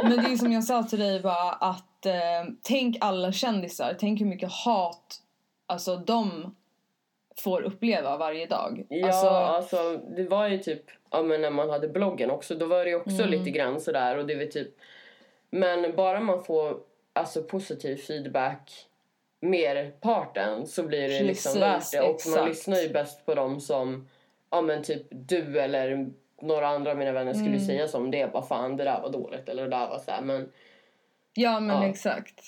[0.03, 2.13] Men det är som jag sa till dig bara att eh,
[2.62, 5.21] tänk alla kändisar, tänk hur mycket hat
[5.65, 6.55] alltså de
[7.38, 8.86] får uppleva varje dag.
[8.89, 12.65] Ja, Alltså, alltså, det var ju typ, ja men när man hade bloggen också, då
[12.65, 13.29] var det ju också Mm.
[13.29, 14.69] lite grann sådär och det var typ,
[15.49, 16.77] men bara man får
[17.13, 18.86] alltså positiv feedback
[19.41, 22.47] merparten så blir det liksom Precis, värt det och man exakt.
[22.49, 24.08] lyssnar ju bäst på dem som,
[24.49, 26.10] ja men typ du eller
[26.41, 27.65] några andra av mina vänner skulle Mm.
[27.65, 30.52] säga som det, bara fan det där var dåligt eller det där var såhär men
[31.34, 31.89] ja men Ja.
[31.89, 32.41] exakt.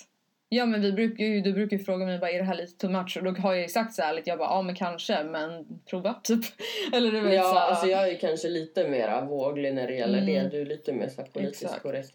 [0.48, 2.78] Ja men vi brukar ju, du brukar ju fråga mig bara är det här lite
[2.78, 3.16] too much?
[3.16, 5.66] Och då har jag ju sagt så här lite, jag bara ja men kanske men
[5.90, 6.44] prova typ.
[6.92, 9.86] Eller du vet ja så här, alltså jag är ju kanske lite mera våglig när
[9.86, 10.34] det gäller Mm.
[10.44, 11.82] det, du är lite mer så här politiskt Exakt.
[11.82, 12.12] korrekt.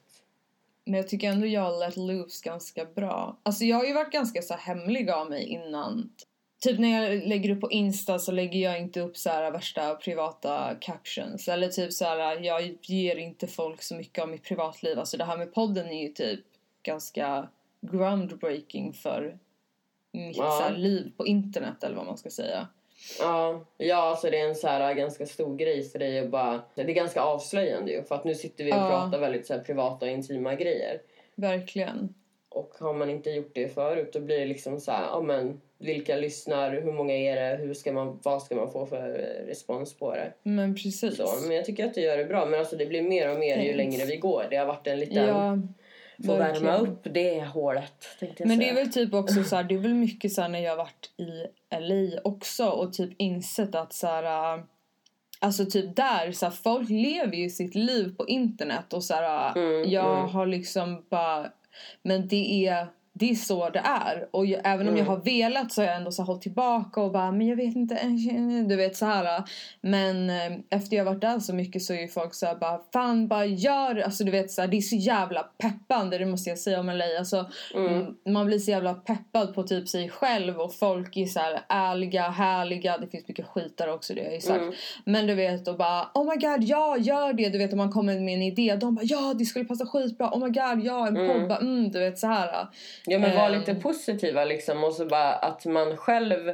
[0.85, 3.37] Men jag tycker ändå jag let loose ganska bra.
[3.43, 6.09] Alltså jag har ju varit ganska så här hemlig av mig innan.
[6.59, 9.95] Typ när jag lägger upp på Insta så lägger jag inte upp så här värsta
[9.95, 11.47] privata captions.
[11.47, 14.99] Eller typ så här, jag ger inte folk så mycket av mitt privatliv.
[14.99, 16.39] Alltså det här med podden är ju typ
[16.83, 17.49] ganska
[17.81, 19.37] groundbreaking för
[20.11, 20.51] mitt Ja.
[20.51, 22.67] så här, liv på internet eller vad man ska säga.
[23.19, 26.61] Ja, ja alltså det är en så här ganska stor grej för dig att bara...
[26.75, 28.89] Det är ganska avslöjande ju för att nu sitter vi och Ja.
[28.89, 31.01] pratar väldigt så här privata och intima grejer.
[31.35, 32.13] Verkligen.
[32.49, 35.62] Och har man inte gjort det förut då blir det liksom så här, ja men
[35.77, 39.10] vilka lyssnar, hur många är det, hur ska man, vad ska man få för
[39.47, 40.33] respons på det?
[40.43, 41.17] Men precis.
[41.17, 43.39] Så, men jag tycker att du gör det bra men alltså det blir mer och
[43.39, 43.77] mer ju Thanks.
[43.77, 44.43] längre vi går.
[44.49, 45.57] Det har varit en liten, Ja,
[46.25, 48.07] få värma upp det hålet
[48.39, 50.60] Men det är väl typ också så här, det är väl mycket så här när
[50.60, 51.45] jag har varit i
[51.79, 54.63] LA också och typ insett att så här, äh,
[55.39, 59.49] alltså typ där så här, folk lever ju sitt liv på internet och så här,
[59.49, 60.29] äh, Mm, jag mm.
[60.29, 61.51] har liksom bara,
[62.01, 62.87] men det är
[63.19, 64.27] det är så det är.
[64.32, 67.12] Och jag, även om jag har velat så har jag ändå så hållit tillbaka och
[67.12, 67.95] bara, men jag vet inte,
[68.69, 69.43] du vet så här.
[69.82, 72.80] Men eh, efter jag varit där så mycket så är ju folk så här bara,
[72.93, 76.49] fan bara gör, alltså du vet så här, det är så jävla peppande, det måste
[76.49, 77.06] jag säga om LA.
[77.19, 81.39] Alltså, mm, man blir så jävla peppad på typ sig själv och folk är så
[81.39, 84.63] här ärliga, härliga, det finns mycket skit där också, det har jag ju sagt.
[85.06, 87.91] Men du vet och bara, oh my god, ja gör det, du vet om man
[87.91, 91.08] kommer med en idé, de bara, ja det skulle passa skitbra, oh my god, ja
[91.08, 92.67] en podd, bara, mm, du vet så här.
[93.09, 93.59] Ja men var Ehm.
[93.59, 96.53] lite positiva liksom och så bara att man själv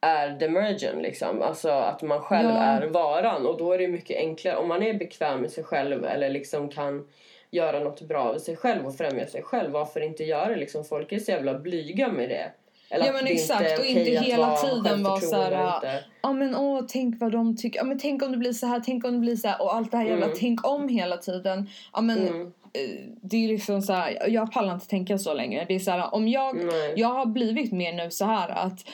[0.00, 1.42] är the mergen liksom.
[1.42, 2.56] Alltså att man själv Ja.
[2.62, 4.56] är varan och då är det mycket enklare.
[4.56, 7.08] Om man är bekväm med sig själv eller liksom kan
[7.50, 9.70] göra något bra av sig själv och främja sig själv.
[9.70, 10.84] Varför inte göra det liksom?
[10.84, 12.50] Folk är så jävla blyga med det.
[12.90, 16.04] Eller Ja, men exakt, inte och inte hela tiden vara så här, självförtroende och inte-
[16.22, 17.78] Ja men åh, tänk vad de tycker.
[17.78, 19.62] Ja men tänk om det blir så här, tänk om det blir så här.
[19.62, 20.36] Och allt det här jävla Mm.
[20.40, 21.68] tänk om hela tiden.
[21.92, 22.40] Ja men Mm.
[22.46, 22.50] eh,
[23.22, 25.64] det är liksom så här, jag pallar inte tänka så längre.
[25.68, 26.92] Det är så här, om jag, Nej.
[26.96, 28.84] jag har blivit mer nu så här att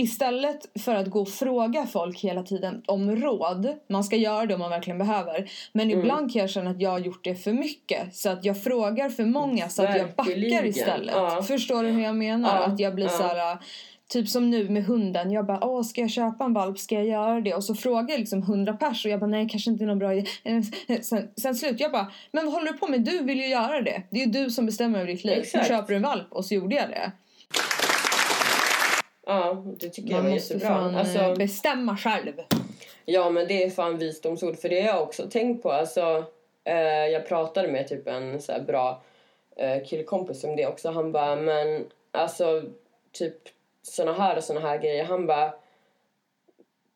[0.00, 4.54] Istället för att gå och fråga folk hela tiden om råd, man ska göra det
[4.54, 5.50] om man verkligen behöver.
[5.72, 5.98] Men Mm.
[6.00, 8.16] ibland kan jag känna att jag har gjort det för mycket.
[8.16, 11.14] Så att jag frågar för många så att jag backar istället.
[11.14, 11.42] Ja.
[11.42, 12.56] Förstår du hur jag menar?
[12.56, 13.10] Ja, Att jag blir ja.
[13.10, 13.58] så här
[14.08, 15.30] Typ som nu med hunden.
[15.30, 16.78] Jag bara, åh ska jag köpa en valp?
[16.78, 17.54] Ska jag göra det?
[17.54, 19.98] Och så frågar jag liksom hundra pers och jag bara, nej kanske inte är någon
[19.98, 20.28] bra idé.
[20.44, 20.62] Eh,
[21.02, 23.00] Sen, sen slut, jag bara, men vad håller du på med?
[23.00, 24.02] Du vill ju göra det.
[24.10, 25.38] Det är ju du som bestämmer över ditt liv.
[25.38, 25.64] Exakt.
[25.64, 27.12] Du köper en valp och så gjorde jag det.
[29.30, 30.74] Ja, det tycker jag Man var måste jättebra.
[30.78, 32.32] fan Alltså, eh, bestämma själv.
[33.04, 35.72] Ja men det är fan visdomsord för det har jag också tänkt på.
[35.72, 36.24] Alltså,
[36.64, 39.02] eh, jag pratade med typ en så här bra
[39.56, 40.90] eh, killkompis om det också.
[40.90, 42.62] Han bara men alltså
[43.12, 43.36] typ
[43.82, 45.04] såna här och såna här grejer.
[45.04, 45.54] Han bara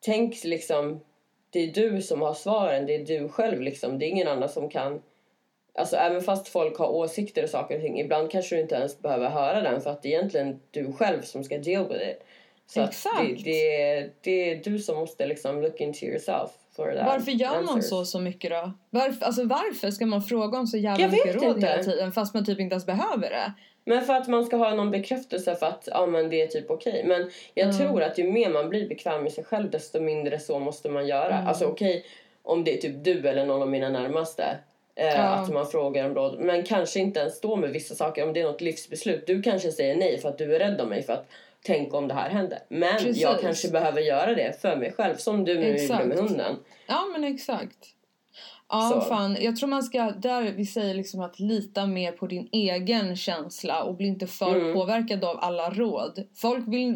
[0.01, 1.01] tänk liksom
[1.51, 2.87] det är du som har svaren.
[2.87, 3.99] Det är du själv liksom.
[3.99, 5.03] Det är ingen annan som kan
[5.79, 8.01] Alltså även fast folk har åsikter och saker och ting.
[8.01, 11.23] Ibland kanske du inte ens behöver höra den för att det är egentligen du själv
[11.23, 12.25] som ska deal with it.
[12.67, 13.17] Så Exakt.
[13.45, 17.31] det, det, är, det är du som måste liksom look into yourself for that Varför
[17.33, 17.85] gör man answers.
[17.91, 18.73] så så mycket då?
[18.91, 21.67] Varför, alltså varför ska man fråga om så jävla Jag mycket vet råd inte.
[21.69, 23.53] hela tiden fast man typ inte ens behöver det?
[23.85, 26.71] Men för att man ska ha någon bekräftelse för att ja, men det är typ
[26.71, 27.05] okej.
[27.07, 27.77] Men jag Mm.
[27.79, 31.07] tror att ju mer man blir bekväm med sig själv desto mindre så måste man
[31.07, 31.35] göra.
[31.35, 31.47] Mm.
[31.47, 32.05] Alltså okej
[32.43, 34.45] om det är typ du eller någon av mina närmaste.
[34.97, 35.23] Eh, Ja.
[35.23, 36.39] Att man frågar om råd.
[36.41, 39.27] Men kanske inte ens stå med vissa saker om det är något livsbeslut.
[39.27, 41.27] Du kanske säger nej för att du är rädd om mig för att
[41.63, 42.59] tänk om det här händer.
[42.69, 43.23] Men Precis.
[43.23, 46.57] jag kanske behöver göra det för mig själv som du nu gjorde med hunden.
[46.87, 47.79] Ja men exakt.
[48.69, 49.01] Ja Så.
[49.09, 53.17] fan, jag tror man ska, där vi säger liksom att lita mer på din egen
[53.17, 54.75] känsla och bli inte för Mm.
[54.75, 56.25] påverkad av alla råd.
[56.35, 56.87] Folk vill,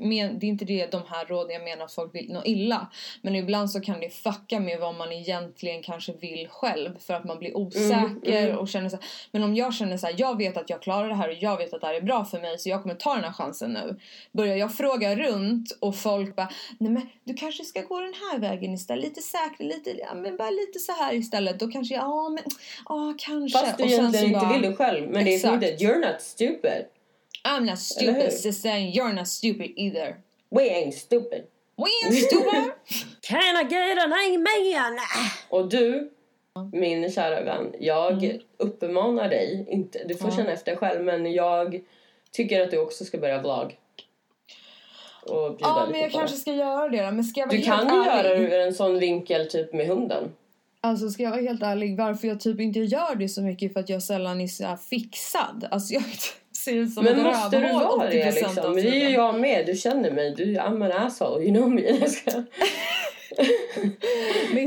[0.00, 2.86] men, det är inte det de här råden jag menar att folk vill något illa.
[3.22, 7.24] Men ibland så kan det fucka med vad man egentligen kanske vill själv för att
[7.24, 8.58] man blir osäker mm.
[8.58, 11.08] och känner så här, Men om jag känner så här, jag vet att jag klarar
[11.08, 12.94] det här och jag vet att det här är bra för mig så jag kommer
[12.94, 13.96] ta den här chansen nu.
[14.32, 18.38] Börjar jag fråga runt och folk bara, nej men du kanske ska gå den här
[18.38, 21.60] vägen istället, lite säkrare, lite, ja, men bara lite så här istället.
[21.60, 22.44] Då kanske jag, ja men,
[22.88, 23.58] ja kanske.
[23.58, 25.08] Fast du Och egentligen inte bara, vill det själv.
[25.10, 25.60] Men Exakt.
[25.60, 26.84] det är inte, you're not stupid.
[27.44, 30.16] I'm not stupid sister you're not stupid either.
[30.50, 31.42] We ain't stupid.
[31.76, 32.72] We ain't stupid!
[33.20, 34.98] Can I get an amen?
[35.48, 36.10] Och du,
[36.72, 40.30] min kära vän, jag uppmanar dig, inte, du får Mm.
[40.30, 40.42] Ja.
[40.42, 41.80] känna efter själv, men jag
[42.32, 43.76] tycker att du också ska börja vlogg.
[45.58, 47.10] Ja men jag kanske ska göra det då.
[47.10, 50.34] Men ska jag Du kan ju göra det ur en sån vinkel typ med hunden.
[50.88, 53.80] Alltså ska jag vara helt ärlig, varför jag typ inte gör det så mycket för
[53.80, 55.68] att jag sällan är så fixad.
[55.70, 56.02] Alltså jag
[56.64, 58.74] ser ut som Men måste du vara 80% det av liksom?
[58.74, 61.82] Det är ju jag med, du känner mig, du I'm an asshole, you know me.
[62.00, 62.42] Jag ska-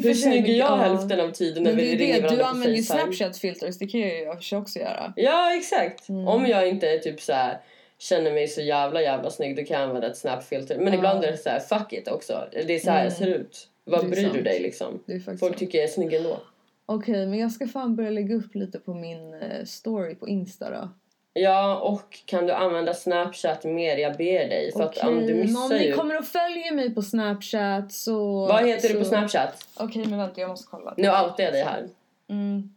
[0.04, 0.76] Hur snygg är jag ja.
[0.76, 2.84] hälften av tiden när vi är ringer varandra du använder ju?
[2.84, 5.14] Snapchat-filters, det kan jag ju också göra.
[5.16, 6.10] Ja, exakt.
[6.10, 6.28] Mm.
[6.28, 7.58] Om jag inte typ så här,
[8.00, 10.78] känner mig så jävla jävla snygg då kan jag använda ett snapfilter.
[10.78, 10.94] Men Ja.
[10.94, 12.48] ibland är det så här, fuck it också.
[12.52, 13.68] Det är så här jag ser ut.
[13.84, 14.44] Vad bryr du sant.
[14.44, 15.00] dig liksom?
[15.26, 15.58] Folk sant.
[15.58, 16.40] tycker jag är snygg ändå.
[16.86, 20.70] Okej, men jag ska fan börja lägga upp lite på min eh, story på Insta
[20.70, 20.90] då.
[21.34, 23.98] Ja, och kan du använda Snapchat mer?
[23.98, 24.72] Jag ber dig.
[24.72, 27.92] För att Okej, um, du men om missar ni kommer och följer mig på Snapchat
[27.92, 28.48] så...
[28.48, 28.94] Vad heter så...
[28.94, 29.68] du på Snapchat?
[29.78, 30.94] Okej, men vänta jag måste kolla.
[30.98, 31.90] Nu outar jag dig här.
[32.30, 32.74] Mm.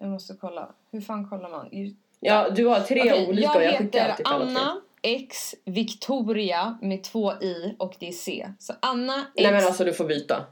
[0.00, 0.72] Jag måste kolla.
[0.90, 1.94] Hur fan kollar man?
[2.20, 4.54] Ja, du har tre Okej, olika jag och jag skickar alltid alla tre.
[4.56, 8.48] Anna X Victoria med två i och det är C.
[8.58, 9.30] Så Anna X.
[9.36, 10.44] Nej men alltså du får byta.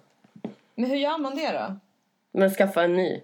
[0.74, 1.76] Men hur gör man det då?
[2.38, 3.20] Men skaffa en ny.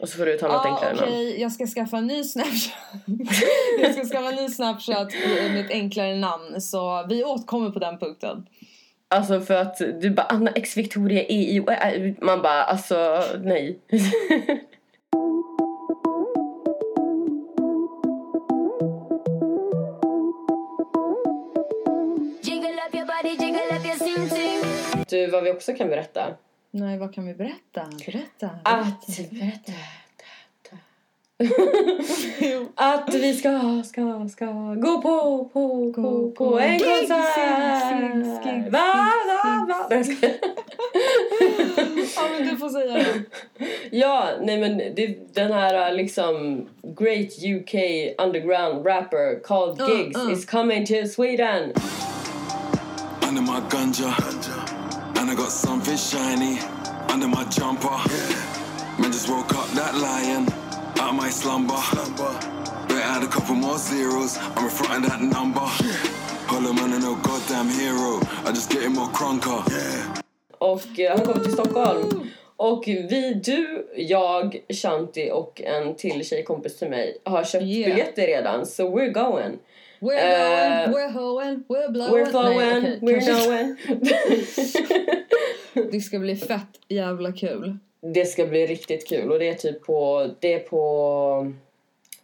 [0.00, 1.24] Och så får du ta något Ja, enklare okej.
[1.26, 1.40] namn.
[1.40, 2.72] Jag ska skaffa en ny Snapchat.
[3.82, 5.08] jag ska skaffa en ny Snapchat
[5.52, 6.60] med ett enklare namn.
[6.60, 8.46] Så vi återkommer på den punkten.
[9.08, 13.78] Alltså för att du bara Anna X Victoria E I Ä- Man bara alltså nej.
[25.12, 26.34] du vad vi också kan berätta?
[26.70, 27.86] Nej, vad kan vi berätta?
[28.06, 28.50] Berätta.
[28.62, 29.72] Att, berätta.
[32.74, 37.36] att vi ska, ska, ska gå på, på, på, på en Gigs, konsert.
[37.36, 39.86] gigs, gigs, gigs, Va, va, va?
[39.90, 40.40] Nej.
[42.16, 43.22] Ja, men du får säga det.
[43.90, 47.74] Ja, nej men det, den här liksom Great UK
[48.18, 50.32] underground rapper called Uh, Gigs uh.
[50.32, 51.72] is coming to Sweden.
[53.28, 54.14] Under my ganja,
[55.32, 56.58] I got something shiny
[57.08, 57.88] under my jumper.
[58.98, 60.46] Man just woke up that lion
[61.00, 61.80] out my slumber.
[62.86, 64.36] Better add a couple more zeros.
[64.56, 65.64] I'm fronting that number.
[66.50, 68.20] Hollow man and no goddamn hero.
[68.44, 69.64] I just getting more crunker.
[70.58, 72.28] Och eh, han kommer till Stockholm.
[72.56, 77.90] Och vi, du, jag, Shanti och en till tjejkompis till mig har köpt Yeah.
[77.90, 78.66] biljetter redan.
[78.66, 79.58] So we're going.
[80.02, 82.12] We're Eh, going, we're hoeing, we're blowing.
[82.12, 83.76] We're flowing, Nej, okej, we're knowing.
[85.92, 87.78] Det ska bli fett jävla kul.
[88.14, 91.52] det ska bli riktigt kul och det är typ på, det är på,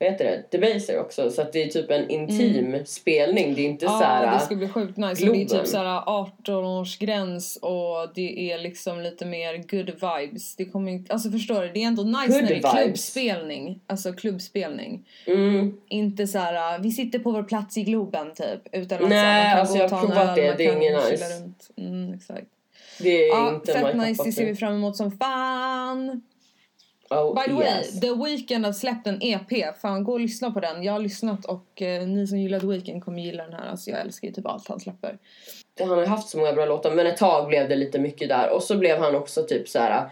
[0.00, 1.30] vad heter det, Debaser också.
[1.30, 3.54] Så att det är typ en intim spelning.
[3.54, 3.94] Det är inte Mm.
[3.94, 4.34] Ja, så här.
[4.34, 5.10] det ska bli sjukt nice.
[5.10, 5.46] Och Det är Globen.
[5.48, 10.56] typ såhär 18-årsgräns och det är liksom lite mer good vibes.
[10.56, 11.68] Det kommer inte, alltså förstår du?
[11.72, 12.72] Det är ändå nice Good när det är vibes.
[12.84, 13.80] klubbspelning.
[13.86, 15.04] Alltså klubbspelning.
[15.26, 15.76] Mm.
[15.88, 18.60] Inte så här, vi sitter på vår plats i Globen typ.
[18.72, 20.54] Utan att Nej, så här, man alltså jag har provat det.
[20.58, 21.72] Det är chilla nice.
[21.76, 22.46] Mm, exakt.
[23.00, 24.22] Det är Ja, inte fett nice.
[24.24, 26.22] Det ser vi fram emot som fan.
[27.10, 28.00] Oh, By the way, yes.
[28.00, 29.78] The Weeknd har släppt en EP.
[29.80, 30.82] Fan, gå och lyssna på den.
[30.82, 33.68] Jag har lyssnat och eh, ni som gillar The Weeknd kommer gilla den här.
[33.70, 35.18] Alltså jag älskar ju typ allt han släpper.
[35.80, 38.50] Han har haft så många bra låtar men ett tag blev det lite mycket där.
[38.50, 40.10] Och så blev han också typ så här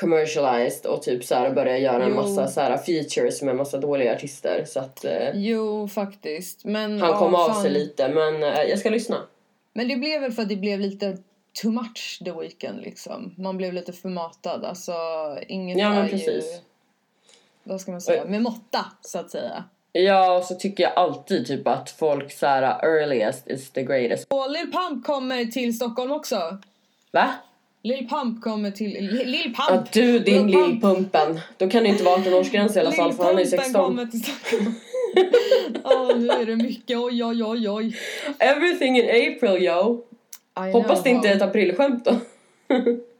[0.00, 2.14] commercialized och typ så här började göra en Jo.
[2.16, 4.64] massa så här features med massa dåliga artister.
[4.66, 6.64] Så att eh, Jo, faktiskt.
[6.64, 7.62] Men, han ja, kom av fan.
[7.62, 9.16] sig lite men eh, jag ska lyssna.
[9.72, 11.18] Men det blev väl för att det blev lite
[11.52, 13.34] too much The Weeknd liksom.
[13.38, 14.64] Man blev lite förmatad.
[14.64, 14.92] Alltså,
[15.48, 16.10] inget Ja, men är ju...
[16.10, 16.60] precis.
[17.62, 18.24] Vad ska man säga?
[18.24, 19.64] Med måtta, så att säga.
[19.92, 24.26] Ja, och så tycker jag alltid typ att folk så här earliest is the greatest.
[24.28, 26.58] Och Lil Pump kommer till Stockholm också.
[27.12, 27.30] Va?
[27.82, 28.90] Lil Pump kommer till...
[28.90, 29.68] Lil, Lil Pump!
[29.68, 30.68] Ja, du din Lil Pump.
[30.68, 31.40] lillpumpen.
[31.58, 33.84] Då kan det inte vara 18-årsgräns i alla fall för han är ju Lillpumpen 16.
[33.84, 34.74] kommer till Stockholm.
[35.84, 36.98] Ja, nu är det mycket.
[36.98, 37.96] Oj, oj, oj, oj.
[38.38, 40.04] Everything in April yo.
[40.56, 42.10] I Hoppas det inte är ett aprilskämt då.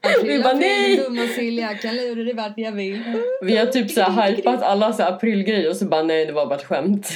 [0.01, 0.97] April, Vi bara nej!
[0.97, 3.03] Dumma Silja, kan lura dig vart jag vill.
[3.41, 6.45] Vi har typ så här hypat alla så aprilgrejer och så bara nej det var
[6.45, 7.07] bara ett skämt.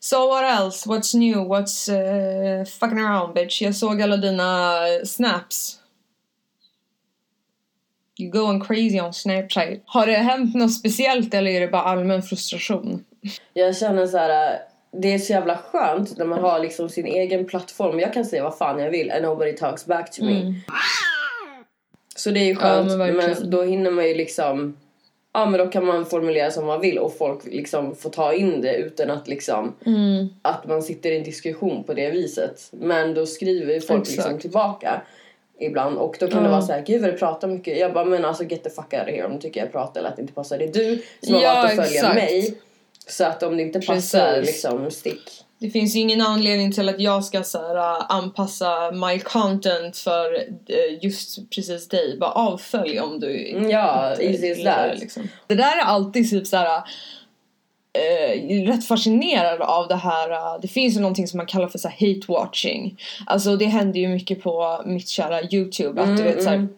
[0.00, 0.88] So what else?
[0.88, 1.36] What's new?
[1.36, 3.62] What's uh, fucking around bitch?
[3.62, 5.80] Jag såg alla dina snaps.
[8.18, 9.68] You going crazy on Snapchat.
[9.86, 13.04] Har det hänt något speciellt eller är det bara allmän frustration?
[13.52, 14.58] Jag känner så här.
[14.98, 18.00] Det är så jävla skönt när man har liksom sin egen plattform.
[18.00, 20.54] Jag kan säga vad fan jag vill and nobody talks back to me.
[22.16, 22.62] Så det är ju Mm.
[22.62, 22.98] Ja, skönt.
[22.98, 24.76] men men, då hinner man ju liksom...
[25.32, 28.60] Ja men då kan man formulera som man vill och folk liksom får ta in
[28.60, 29.74] det utan att liksom...
[29.86, 30.28] Mm.
[30.42, 32.68] Att man sitter i en diskussion på det viset.
[32.72, 34.16] Men då skriver ju folk Exakt.
[34.16, 35.02] liksom tillbaka.
[35.60, 36.50] Ibland och då kan det Ja.
[36.52, 37.78] vara så här, gud vad du pratar mycket.
[37.78, 40.00] Jag bara men alltså get the fuck out of here om du tycker jag pratar
[40.00, 40.58] eller att det inte passar.
[40.58, 42.14] Det är du som har Ja, valt att följa exakt.
[42.14, 42.54] mig.
[43.08, 44.54] Så att om det inte passar Precis.
[44.54, 45.42] liksom stick.
[45.58, 49.96] Det finns ju ingen anledning till att jag ska så här, uh, anpassa my content
[49.96, 52.16] för uh, just precis dig.
[52.20, 55.00] Bara avfölj om du Mm, Ja, inte easy as gillar det, that.
[55.00, 55.28] liksom.
[55.46, 56.82] Det där är alltid typ så här.
[57.98, 60.30] Uh, rätt fascinerad av det här.
[60.30, 63.00] uh, det finns ju någonting som man kallar för så här hate watching.
[63.26, 66.02] Alltså det händer ju mycket på mitt kära Youtube.
[66.02, 66.68] Att du vet så här,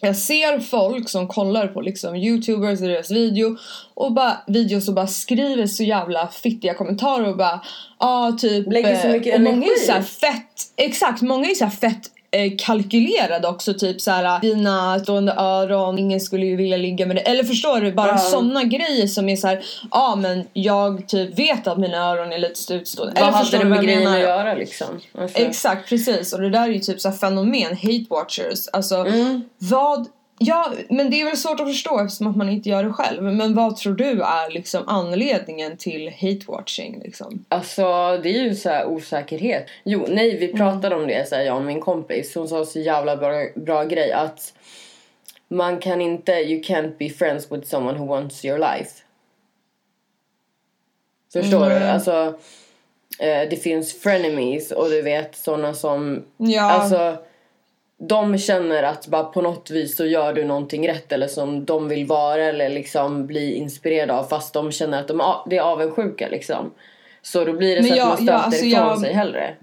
[0.00, 3.56] jag ser folk som kollar på liksom youtubers och deras video
[3.94, 7.60] och bara, videos och bara skriver så jävla fittiga kommentarer och bara
[7.98, 9.86] ah, typ Lägger så eh, mycket och många är energi.
[9.86, 12.10] så fett, exakt, många är så fett
[12.44, 17.16] eh, kalkylerade också typ så här dina stående öron, ingen skulle ju vilja ligga med
[17.16, 18.18] dig eller förstår du bara Ja.
[18.18, 22.32] såna grejer som är så här ja ah, men jag typ vet att mina öron
[22.32, 23.20] är lite utstående.
[23.20, 24.16] Vad eller hade det med grejen menar?
[24.16, 24.86] att göra liksom?
[25.18, 26.32] Alltså, Exakt, precis.
[26.32, 28.68] Och det där är ju typ så här fenomen, hate watchers.
[28.72, 29.42] Alltså, Mm.
[29.58, 30.06] vad...
[30.38, 33.22] Ja, men det är väl svårt att förstå eftersom att man inte gör det själv.
[33.22, 37.44] Men vad tror du är liksom anledningen till hate watching liksom?
[37.48, 37.82] Alltså
[38.22, 39.66] det är ju så här osäkerhet.
[39.84, 42.34] Jo, nej vi pratade om det säger jag och min kompis.
[42.34, 44.52] Hon sa så jävla bra, bra grej att
[45.48, 48.90] man kan inte, you can't be friends with someone who wants your life.
[51.32, 51.78] Förstår du?
[51.78, 51.90] Nej.
[51.90, 52.38] Alltså
[53.18, 57.16] eh, det finns frenemies och du vet såna som Ja, Alltså
[57.98, 61.88] de känner att bara på något vis så gör du någonting rätt eller som de
[61.88, 65.62] vill vara eller liksom bli inspirerade av fast de känner att de är, det är
[65.62, 66.70] avundsjuka liksom.
[67.22, 69.12] Så då blir det Men så jag- att man stöter jag- alltså ifrån jag- sig
[69.12, 69.54] hellre.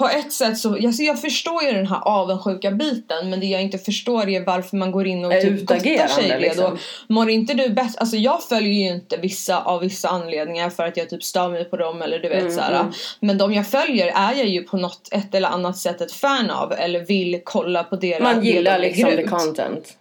[0.00, 3.62] På ett sätt så, alltså jag förstår ju den här avundsjuka biten men det jag
[3.62, 6.78] inte förstår är varför man går in och Är typ gottar sig i det liksom.
[7.08, 7.98] Mår inte du bäst?
[7.98, 11.64] Alltså jag följer ju inte vissa av vissa anledningar för att jag typ stör mig
[11.64, 12.84] på dem eller du vet Mm, såhär.
[13.20, 16.50] Men de jag följer är jag ju på något ett eller annat sätt ett fan
[16.50, 19.96] av eller vill kolla på deras Man gillar de liksom lägger the content.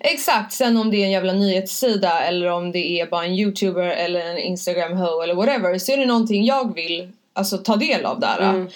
[0.00, 3.86] Exakt, sen om det är en jävla nyhetssida eller om det är bara en youtuber
[3.88, 8.04] eller en instagram ho eller whatever så är det någonting jag vill alltså, ta del
[8.04, 8.38] av där.
[8.38, 8.68] Mm.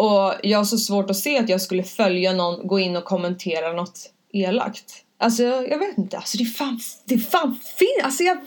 [0.00, 3.04] Och jag har så svårt att se att jag skulle följa någon, gå in och
[3.04, 4.92] kommentera något elakt.
[5.18, 8.38] Alltså jag, vet inte, alltså det är fan, det är fan fel, alltså jag...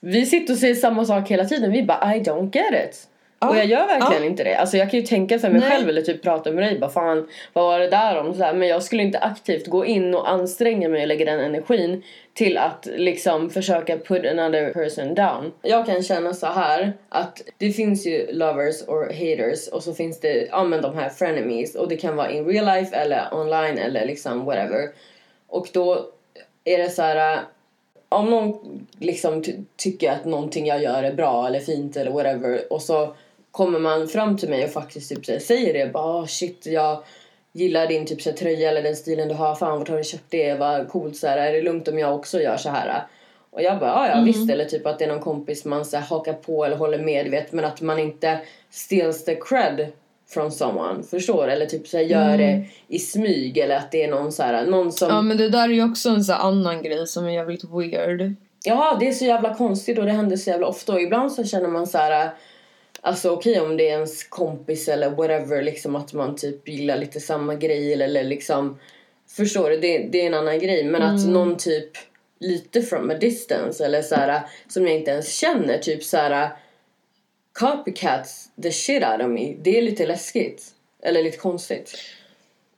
[0.00, 1.72] Vi sitter och säger samma sak hela tiden.
[1.72, 3.08] Vi bara I don't get it
[3.48, 4.28] och jag gör verkligen ja.
[4.28, 4.54] inte det.
[4.54, 5.70] Alltså jag kan ju tänka för mig Nej.
[5.70, 6.78] själv eller typ prata med dig.
[6.78, 8.34] Bara fan vad var det där om?
[8.34, 11.40] Så här, men jag skulle inte aktivt gå in och anstränga mig och lägga den
[11.40, 12.02] energin
[12.34, 15.52] till att liksom försöka put another person down.
[15.62, 20.20] Jag kan känna så här att det finns ju lovers or haters och så finns
[20.20, 23.78] det ja men de här frenemies och det kan vara in real life eller online
[23.78, 24.88] eller liksom whatever.
[25.48, 26.06] Och då
[26.64, 27.40] är det så här
[28.08, 32.72] om någon liksom ty- tycker att någonting jag gör är bra eller fint eller whatever
[32.72, 33.14] och så
[33.52, 36.66] kommer man fram till mig och faktiskt typ så här säger det bara oh, shit
[36.66, 37.02] jag
[37.52, 40.04] gillar din typ så här, tröja eller den stilen du har fan vart har du
[40.04, 43.02] köpt det vad coolt så här är det lugnt om jag också gör så här
[43.50, 45.96] och jag bara ja ja visst eller typ att det är någon kompis man så
[45.96, 48.40] här, hakar på eller håller med vet men att man inte
[48.70, 49.86] steals the cred
[50.28, 54.10] från someone förstår eller typ så här, gör det i smyg eller att det är
[54.10, 56.82] någon så här någon som Ja men det där är ju också en här annan
[56.82, 58.34] grej som är jävligt weird.
[58.64, 60.92] Ja, det är så jävla konstigt och det händer så jävla ofta.
[60.92, 62.32] Och ibland så känner man så här...
[63.04, 67.20] Alltså okej om det är ens kompis eller whatever, liksom att man typ gillar lite
[67.20, 68.78] samma grej eller, eller liksom...
[69.28, 69.76] Förstår du?
[69.76, 70.84] Det, det är en annan grej.
[70.84, 71.90] Men att någon typ
[72.38, 76.50] lite from a distance eller så här som jag inte ens känner, typ så här
[77.52, 79.54] copycats the shit out of me.
[79.62, 80.74] Det är lite läskigt.
[81.02, 81.98] Eller lite konstigt.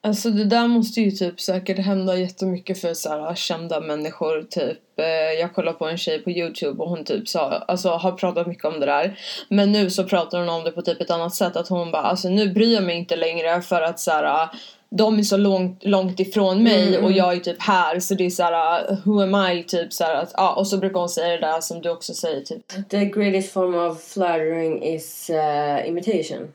[0.05, 4.99] Alltså det där måste ju typ säkert hända jättemycket för så här, kända människor typ.
[4.99, 8.47] Eh, jag kollar på en tjej på youtube och hon typ sa, alltså har pratat
[8.47, 9.19] mycket om det där.
[9.49, 12.03] Men nu så pratar hon om det på typ ett annat sätt att hon bara
[12.03, 14.49] alltså nu bryr jag mig inte längre för att så här
[14.91, 18.31] de är så långt, långt ifrån mig och jag är typ här så det är
[18.31, 21.29] så här who am I typ så här att ja och så brukar hon säga
[21.29, 26.49] det där som du också säger typ The greatest form of flattering is uh, imitation.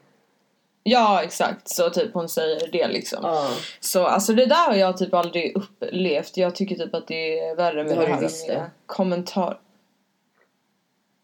[0.84, 3.20] Ja exakt så typ hon säger det liksom.
[3.24, 3.48] Ja.
[3.80, 6.38] Så alltså det där har jag typ aldrig upplevt.
[6.38, 8.72] Jag tycker typ att det är värre med det här med det.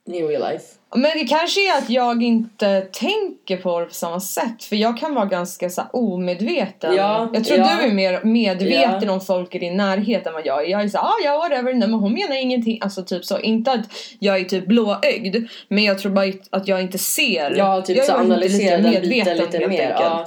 [0.06, 0.32] Kommentar.
[0.32, 0.66] I real life.
[0.96, 4.64] Men det kanske är att jag inte tänker på det på samma sätt.
[4.64, 6.96] För jag kan vara ganska så omedveten.
[6.96, 7.70] Ja, jag tror ja.
[7.82, 9.12] du är mer medveten Ja.
[9.12, 10.70] om folk i din närhet än vad jag är.
[10.70, 12.80] Jag är såhär, ah, ja whatever, nej men hon menar ingenting.
[12.82, 13.40] Alltså typ så.
[13.40, 13.86] Inte att
[14.20, 15.36] jag är typ blåögd.
[15.68, 17.56] Men jag tror bara att jag inte ser.
[17.58, 20.26] Ja, typ jag så är bara inte analysera lika den biten lite mer, ja.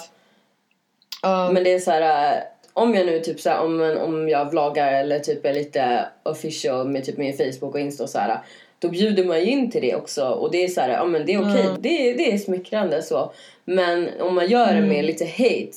[1.23, 1.51] Ja.
[1.53, 2.33] Men det är så här.
[2.37, 6.09] äh, Om jag nu typ så här, om, om jag vloggar eller typ är lite
[6.23, 8.39] official med typ min Facebook och Insta och så här.
[8.79, 11.27] Då bjuder man ju in till det också och det är så här, ja men
[11.27, 11.67] det är okej.
[11.81, 13.33] Det, är- det är smickrande så.
[13.65, 15.73] Men om man gör det med lite hate.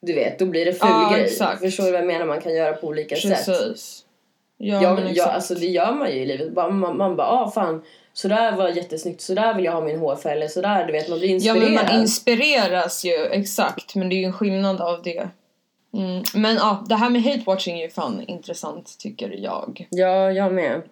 [0.00, 1.24] Du vet, då blir det ful Ja, grej.
[1.24, 1.60] exakt.
[1.60, 2.26] Förstår du vad jag menar?
[2.26, 3.46] Man kan göra på olika sätt.
[3.46, 4.04] Precis.
[4.58, 5.34] Ja, Jag, men exakt.
[5.34, 6.52] alltså det gör man ju i livet.
[6.52, 7.82] Bara- Man, man bara, ah fan.
[8.12, 10.92] Så där var jättesnyggt, så där vill jag ha min hårfärg eller så där, du
[10.92, 11.72] vet man blir Ja inspirerad.
[11.72, 13.94] men man inspireras ju, exakt.
[13.94, 15.28] Men det är ju en skillnad av det.
[15.94, 16.22] Mm.
[16.34, 19.86] Men ja, det här med hate-watching är ju fan intressant tycker jag.
[19.90, 20.82] Ja, jag med.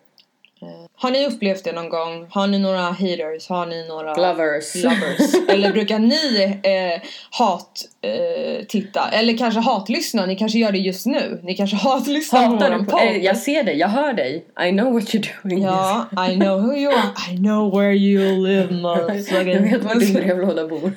[0.95, 2.27] Har ni upplevt det någon gång?
[2.31, 3.49] Har ni några haters?
[3.49, 4.75] Har ni några Lovers.
[4.75, 5.49] lovers?
[5.49, 9.19] Eller brukar ni eh, hat eh?
[9.21, 10.27] Eller kanske hatlyssna?
[10.27, 11.41] Ni kanske gör det just nu?
[11.43, 13.03] Ni kanske hatlyssnar Hatar på, podd?
[13.03, 14.45] eh, jag ser dig, jag hör dig.
[14.61, 15.63] I know what you're doing.
[15.63, 17.33] Ja, I know who you are.
[17.33, 19.47] I know where you live motherfucker.
[19.47, 20.93] Jag vet var din brevlåda bor.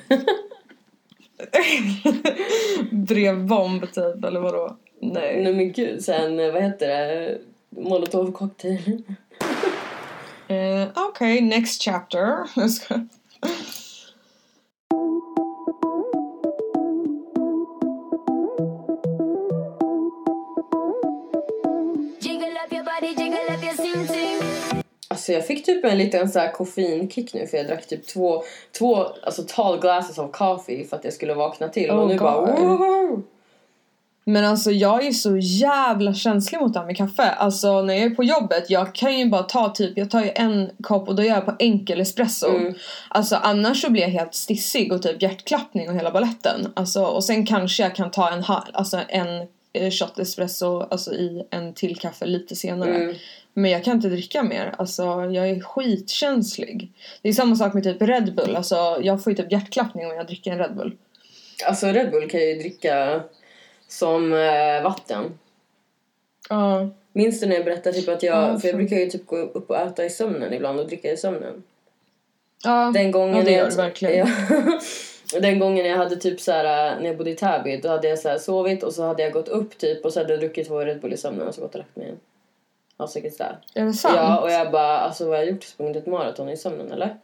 [2.90, 4.76] Brevbomb typ, eller vadå?
[5.00, 5.42] Nej.
[5.42, 7.38] Nej men gud, sen eh, vad heter det?
[7.70, 9.02] Molotov cocktail.
[10.48, 12.46] Eh, Okej, next chapter.
[25.08, 28.42] Alltså jag fick typ en liten så här koffeinkick nu för jag drack typ två,
[28.78, 32.18] två alltså tall glasses of coffee för att jag skulle vakna till Oh och nu
[32.18, 33.22] bara God.
[34.30, 37.30] Men alltså jag är så jävla känslig mot det här med kaffe.
[37.30, 40.30] Alltså när jag är på jobbet, jag kan ju bara ta typ, jag tar ju
[40.34, 42.48] en kopp och då gör jag på enkel espresso.
[42.48, 42.74] Mm.
[43.08, 46.72] Alltså annars så blir jag helt stissig och typ hjärtklappning och hela balletten.
[46.74, 51.46] Alltså och sen kanske jag kan ta en, alltså en eh, shot espresso alltså i
[51.50, 52.94] en till kaffe lite senare.
[52.94, 53.14] Mm.
[53.54, 54.74] Men jag kan inte dricka mer.
[54.78, 56.92] Alltså jag är skitkänslig.
[57.22, 58.56] Det är samma sak med typ Red Bull.
[58.56, 60.96] Alltså jag får ju typ hjärtklappning om jag dricker en Red Bull.
[61.66, 63.22] Alltså Red Bull kan jag ju dricka
[63.90, 65.38] som eh, vatten.
[66.48, 66.88] Ja.
[67.12, 69.36] Minns du när jag berättade typ att jag, Ja, för jag brukar ju typ gå
[69.36, 71.62] upp och äta i sömnen ibland och dricka i sömnen.
[72.64, 74.28] Ja, Den gången ja, det jag, gör du verkligen.
[74.28, 74.80] Ja.
[75.40, 76.64] Den gången jag hade typ så här
[77.00, 79.32] när jag bodde i Täby då hade jag så här sovit och så hade jag
[79.32, 81.60] gått upp typ och så hade jag druckit två Red Bull i sömnen och så
[81.60, 82.18] gått och lagt mig igen.
[82.96, 83.40] Har säkert.
[83.74, 84.14] Är det sant?
[84.16, 85.62] Ja och jag bara alltså vad har jag gjort?
[85.62, 87.16] Sprungit ett maraton i sömnen eller?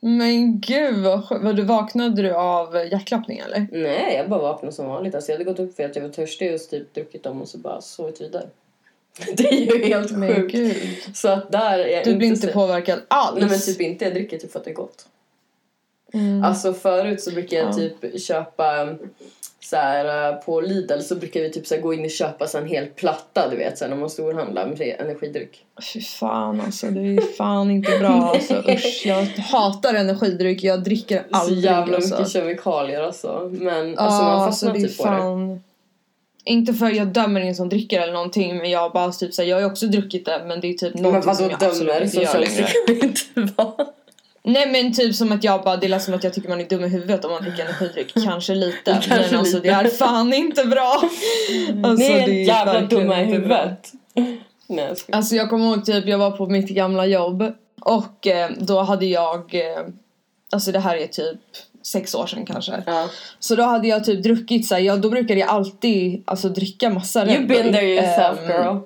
[0.00, 1.22] Men gud vad.
[1.42, 3.66] Vad, du vaknade du av hjärtklappning eller?
[3.72, 5.14] Nej jag bara vaknade som vanligt.
[5.14, 7.48] Alltså jag hade gått upp för att jag var törstig och typ druckit dem och
[7.48, 8.46] så bara sovit vidare.
[9.36, 10.52] Det är ju helt sjukt.
[10.52, 10.76] gud.
[11.16, 13.40] Så att där är jag Du blir inte så- påverkad alls?
[13.40, 15.06] Nej men typ inte, jag dricker typ för att det är gott.
[16.12, 16.44] Mm.
[16.44, 17.72] Alltså förut så brukar jag Ja.
[17.72, 18.88] typ köpa
[19.62, 22.46] så här, eh, på Lidl så brukar vi typ så här, gå in och köpa
[22.46, 25.64] så en hel platta du vet så här, när man storhandlar med energidryck.
[25.92, 28.54] Fy fan alltså, det är fan inte bra alltså.
[28.68, 32.14] Usch, jag hatar energidryck, jag dricker så aldrig jävla alltså.
[32.14, 33.50] mycket kemikalier alltså.
[33.52, 35.60] Men Ja, alltså man alltså fastnar det är typ på det.
[36.44, 39.48] Inte för jag dömer ingen som dricker eller någonting men jag har bara typ såhär,
[39.48, 41.68] jag har ju också druckit det men det är typ Men någonting som vadå jag
[41.68, 42.02] absolut dömer?
[42.02, 42.66] inte Så gör längre.
[42.86, 43.08] det kan
[43.42, 43.86] inte vara.
[44.52, 46.68] Nej men typ som att jag bara, det är som att jag tycker man är
[46.68, 48.14] dum i huvudet om man dricker energidryck.
[48.24, 48.78] Kanske lite.
[49.08, 49.68] Kanske men alltså lite.
[49.68, 51.02] det är fan inte bra.
[51.84, 53.92] Alltså, Ni är det jävla verkligen dumma i huvudet.
[54.66, 55.16] Nej jag skojar.
[55.16, 59.06] Alltså jag kommer ihåg typ, jag var på mitt gamla jobb och eh, då hade
[59.06, 59.86] jag, eh,
[60.52, 61.40] alltså det här är typ
[61.82, 62.82] sex år sedan kanske.
[62.86, 63.08] Ja.
[63.38, 66.90] Så då hade jag typ druckit så här, ja, då brukade jag alltid alltså dricka
[66.90, 68.76] massa Red You've been there yourself Ehm, girl.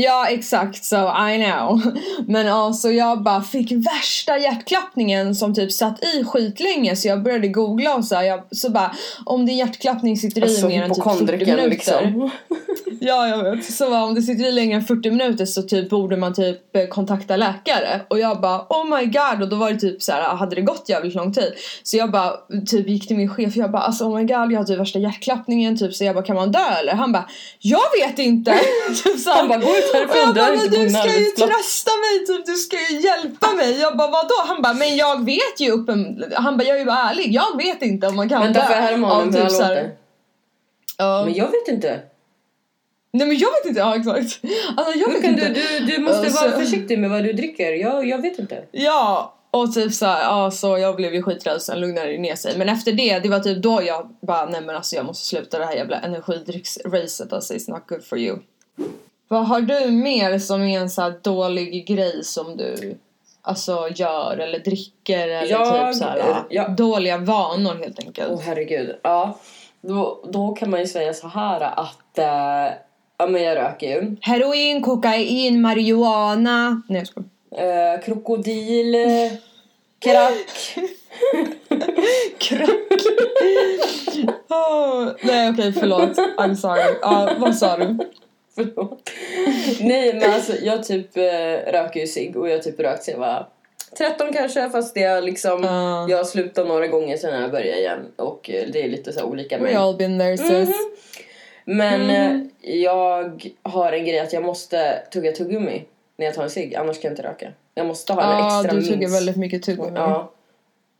[0.00, 1.80] Ja exakt, so I know.
[2.26, 7.22] Men ja, så jag bara fick värsta hjärtklappningen som typ satt i skitlänge så jag
[7.22, 8.94] började googla och så här, jag, så bara
[9.24, 11.70] om din hjärtklappning sitter i Alltså mer än typ 40 hypokondriken minuter.
[11.70, 12.30] liksom.
[13.00, 13.64] Ja jag vet.
[13.64, 16.76] Så bara, om det sitter i längre än 40 minuter så typ borde man typ
[16.76, 18.00] eh, kontakta läkare.
[18.08, 20.62] Och jag bara oh my god och då var det typ så här, hade det
[20.62, 21.52] gått jävligt lång tid.
[21.82, 22.32] Så jag bara
[22.70, 24.98] typ gick till min chef jag bara alltså oh my god jag har typ värsta
[24.98, 26.92] hjärtklappningen typ så jag bara kan man dö eller?
[26.92, 27.28] Han bara
[27.58, 28.58] jag vet inte.
[29.04, 29.30] typ så.
[29.30, 32.54] Han bara, gå ut bara, inte på du ska ju arbetsplats." trösta mig typ, du
[32.54, 33.80] ska ju hjälpa mig.
[33.80, 34.34] Jag bara vadå?
[34.46, 36.24] Han bara men jag vet ju uppen...
[36.36, 38.66] Han bara jag är ju bara ärlig, jag vet inte om man kan Vänta dö.
[38.66, 39.90] får jag honom hur han typ så här- låter?
[40.98, 41.22] Ja.
[41.24, 42.00] Men jag vet inte.
[43.12, 44.40] Nej men jag vet inte, ja exakt.
[44.76, 45.48] Alltså jag Hur vet kan inte.
[45.48, 47.72] du, du, du måste Alltså- vara försiktig med vad du dricker.
[47.72, 48.62] Jag, jag vet inte.
[48.70, 52.58] Ja, och typ såhär, ja så jag blev ju skiträdd sen lugnade det ner sig.
[52.58, 55.58] Men efter det, det var typ då jag bara, nej men alltså jag måste sluta
[55.58, 58.38] det här jävla energidrycksracet alltså it's not good for you.
[59.28, 62.98] Vad har du mer som är en så här dålig grej som du
[63.42, 66.68] alltså gör eller dricker eller Jag- typ såhär, ja, ja.
[66.68, 68.28] dåliga vanor helt enkelt?
[68.32, 68.96] Åh herregud.
[69.02, 69.38] Ja.
[69.80, 72.74] Då, då kan man ju säga så här att eh,
[73.18, 74.16] ja, men jag röker ju.
[74.20, 76.82] Heroin, kokain, marijuana.
[76.88, 77.94] Nej jag skojar.
[77.94, 78.94] Eh, krokodil,
[79.98, 80.78] krack.
[82.38, 82.68] Krack.
[84.48, 86.18] oh, nej okej förlåt.
[86.38, 86.98] I'm sorry.
[87.02, 87.98] Ja, vad sa du?
[88.58, 89.10] Förlåt.
[89.80, 93.12] Nej men alltså jag typ eh, röker ju cigg och jag har typ rökt sen
[93.12, 93.46] jag var
[93.98, 96.06] 13 kanske fast är liksom Ja.
[96.10, 99.24] jag har slutat några gånger sen jag började igen och eh, det är lite så
[99.24, 100.68] olika We all been there sis.
[100.68, 100.74] Mhm.
[101.64, 102.50] Men Mhm.
[102.62, 105.84] eh, jag har en grej att jag måste tugga tuggummi
[106.16, 107.52] när jag tar en cigg annars kan jag inte röka.
[107.74, 109.16] Jag måste ha en Ja, extra du tuggar minst.
[109.16, 109.92] väldigt mycket tuggummi.
[109.94, 110.32] Ja.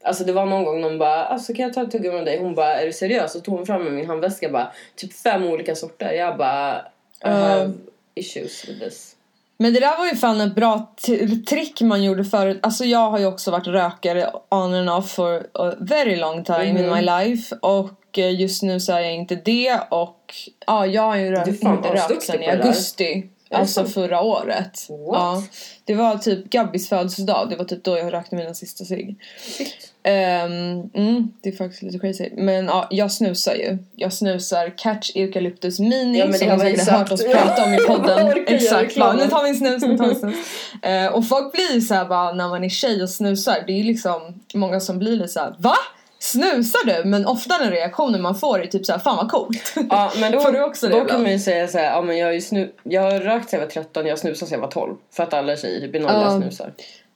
[0.03, 2.39] Alltså det var någon gång någon bara alltså kan jag ta ett tuggummi med dig?
[2.39, 3.35] Hon bara är du seriös?
[3.35, 6.13] Och tog hon fram med min handväska bara typ fem olika sorter.
[6.13, 6.83] Jag bara
[7.25, 7.31] I Ja.
[7.31, 7.73] have
[8.14, 9.14] issues with this.
[9.61, 10.95] Men det där var ju fan ett bra
[11.49, 12.59] trick man gjorde förut.
[12.62, 16.66] Alltså jag har ju också varit rökare on and off for a very long time
[16.69, 16.95] in Mhm.
[16.95, 17.55] my life.
[17.62, 19.81] Och eh, just nu så är jag inte det.
[19.91, 20.35] Och
[20.66, 23.29] ja, jag har ju Du rö- är fan inte rökt sen i augusti.
[23.51, 24.87] Alltså förra året.
[24.89, 24.99] What?
[25.12, 25.43] Ja,
[25.85, 27.51] det var typ Gabbis födelsedag.
[27.51, 29.16] Det var typ då jag rökte mina sista cigg.
[30.03, 32.29] Ehm, mm, det är faktiskt lite crazy.
[32.37, 33.79] Men ja, jag snusar ju.
[33.97, 36.91] Jag snusar Catch Eucalyptus Mini Ja, det som ni säkert sagt.
[36.99, 38.45] hört oss prata om i podden.
[38.47, 40.37] Exakt, bara, nu tar vi en snus, nu tar vi en snus.
[40.83, 43.77] Eh, och folk blir ju såhär bara när man är tjej och snusar, det är
[43.77, 44.21] ju liksom
[44.55, 45.75] många som blir lite såhär VA?
[46.21, 47.09] Snusar du?
[47.09, 49.75] Men ofta den reaktionen man får är typ såhär fan vad coolt.
[49.91, 51.11] Ja men då, Får du också det då ibland?
[51.11, 53.51] kan man ju säga så här, ja men jag har ju snu- jag har rökt
[53.51, 54.95] sen jag var 13, jag snusade sen jag var 12.
[55.13, 56.41] För att alla tjejer typ i Norge Ja.
[56.41, 56.73] snusar.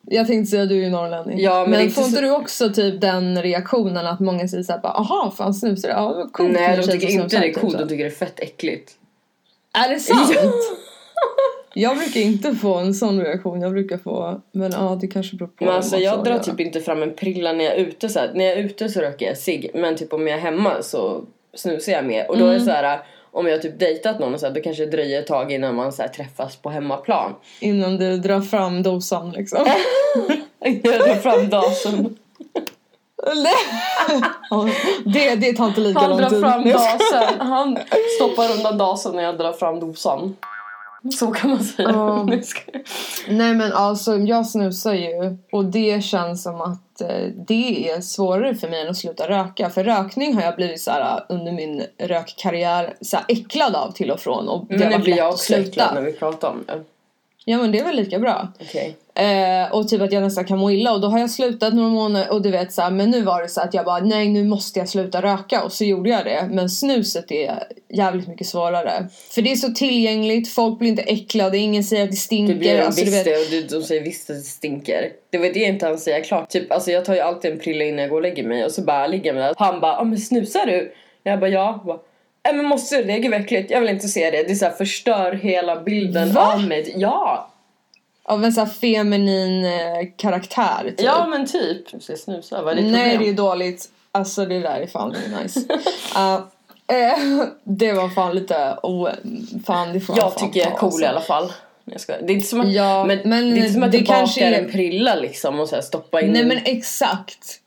[0.07, 1.41] Jag tänkte säga du är ju norrlänning.
[1.41, 4.63] Ja, men men inte får så- inte du också typ den reaktionen att många säger
[4.63, 5.95] såhär bara aha fan snusar du?
[5.95, 6.53] Ja coolt.
[6.53, 7.79] Nej de tycker inte snusar", det är typ coolt, så.
[7.79, 8.93] de tycker det är fett äckligt.
[9.73, 10.37] Är det sant?
[11.75, 13.61] Jag brukar inte få en sån reaktion.
[13.61, 14.41] Jag brukar få...
[14.53, 15.65] Men ja, det kanske beror på.
[15.65, 18.31] Men alltså jag drar typ inte fram en prilla när jag är ute så här.
[18.35, 21.25] När jag är ute så röker jag cigg men typ om jag är hemma så
[21.55, 22.31] snusar jag mer.
[22.31, 22.59] Och då är Mm.
[22.61, 23.01] det så här
[23.33, 25.75] om jag typ dejtat någon och så här, då kanske det dröjer ett tag innan
[25.75, 27.35] man så här, träffas på hemmaplan.
[27.61, 29.67] Innan du drar fram dosan liksom.
[30.61, 32.17] jag drar fram dasen.
[35.05, 36.41] Det, det tar inte lika Han lång drar tid.
[36.41, 37.21] fram Nej, jag skojar.
[37.27, 37.41] dasen.
[37.41, 37.79] Han
[38.17, 40.37] stoppar undan dasen när jag drar fram dosan.
[41.11, 41.89] Så kan man säga.
[41.89, 42.25] Ja.
[43.29, 48.55] Nej, men alltså jag snusar ju och det känns som att eh, det är svårare
[48.55, 49.71] för mig än att sluta röka.
[49.71, 54.11] För rökning har jag blivit så här under min rökkarriär så här äcklad av till
[54.11, 56.81] och från och det Men varit blir jag också äcklad när vi pratar om det.
[57.45, 58.53] Ja men det är väl lika bra.
[58.61, 58.97] Okej.
[59.15, 61.89] Eh, och typ att jag nästan kan må illa och då har jag slutat några
[61.89, 64.29] månader och du vet så här, men nu var det så att jag bara nej
[64.29, 68.47] nu måste jag sluta röka och så gjorde jag det men snuset är jävligt mycket
[68.47, 72.55] svårare för det är så tillgängligt, folk blir inte äcklade, ingen säger att det stinker
[72.55, 75.09] Det blir de alltså, du visst det och du- de säger visst att det stinker.
[75.31, 76.49] Det var det jag inte hann säga klart.
[76.51, 78.73] Typ, alltså jag tar ju alltid en prilla innan jag går och lägger mig och
[78.73, 79.55] så bara ligger jag med det.
[79.57, 80.93] Han bara, ah, men snusar du?
[81.23, 81.75] Jag bara, ja.
[81.77, 81.99] Jag Bara,
[82.45, 83.03] Nej men måste?
[83.03, 83.71] Det är äckligt.
[83.71, 84.43] Jag vill inte se det.
[84.43, 86.53] Det är så här, förstör hela bilden Va?
[86.55, 86.95] av mig.
[86.97, 87.49] Ja!
[88.25, 91.01] av en sån här feminin eh, karaktär typ.
[91.01, 91.93] Ja men typ.
[91.93, 93.35] Du ska snusa, vad är ditt Nej problem?
[93.37, 95.61] det är dåligt, alltså det där är fan nice.
[96.17, 96.35] uh,
[96.99, 99.09] eh, det var fan lite, oh,
[99.67, 101.03] fan det får man Jag fan tycker jag är ta, cool alltså.
[101.03, 101.45] i alla fall.
[101.45, 101.55] Nej,
[101.95, 102.23] Jag skojar.
[102.23, 104.05] det är inte som att, Ja, men, men det är inte som att det du
[104.05, 107.61] kanske bakar är- en prilla liksom och så här stoppa in Nej en- men exakt.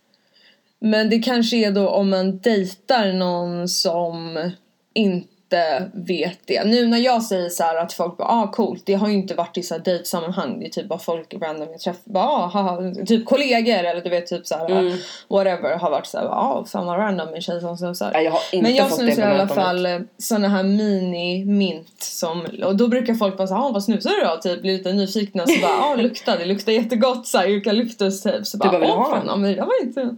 [0.79, 4.51] Men det kanske är då om man dejtar någon som
[4.95, 6.63] inte vet det.
[6.63, 9.33] Nu när jag säger så här att folk bara ah coolt, det har ju inte
[9.33, 10.59] varit i så här dejtsammanhang.
[10.59, 14.09] Det är typ bara folk random jag träffar, bara ah, haha, typ kollegor eller du
[14.09, 14.97] vet typ så här Mm.
[15.29, 18.11] whatever har varit så här ah fan vad random en tjej som snusar.
[18.13, 21.99] Nej, jag har inte Men jag fått snusar i alla fall eh, såna här mini-mint
[21.99, 24.37] som, och då brukar folk bara säga ah vad snusar du då?
[24.41, 28.47] Typ blir lite nyfikna så bara ah luktar, det luktar jättegott såhär eukalyptus typ.
[28.47, 30.17] Så bara, bara, du åh ha fan, ja, men jag var inte...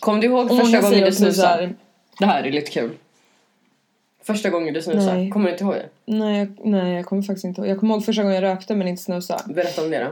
[0.00, 1.74] Kom du ihåg första gången du så snusade?
[2.18, 2.90] Det här är lite kul.
[4.28, 5.30] Första gången du snusade, Nej.
[5.30, 5.88] kommer du inte ihåg det?
[6.04, 7.70] nej, jag, nej jag kommer faktiskt inte ihåg.
[7.70, 9.40] Jag kommer ihåg första gången jag rökte men inte snusa.
[9.46, 10.10] Berätta om det då.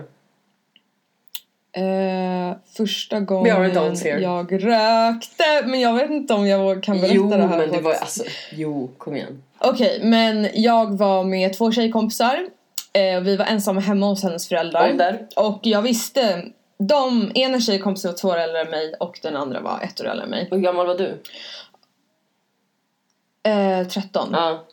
[1.80, 3.72] Eh, första gången
[4.20, 7.58] jag rökte, men jag vet inte om jag kan berätta Jo det här.
[7.58, 9.42] men på det var alltså, jo kom igen.
[9.58, 12.46] Okej, men jag var med två tjejkompisar.
[12.92, 14.90] Eh, vi var ensamma hemma hos hennes föräldrar.
[14.90, 15.26] Ålder?
[15.36, 16.42] Och jag visste,
[16.78, 20.06] de, ena tjejkompisen var två år äldre än mig och den andra var ett år
[20.06, 20.48] äldre än mig.
[20.50, 21.22] Hur gammal var du?
[23.46, 24.28] Eh, 13.
[24.32, 24.64] Ja.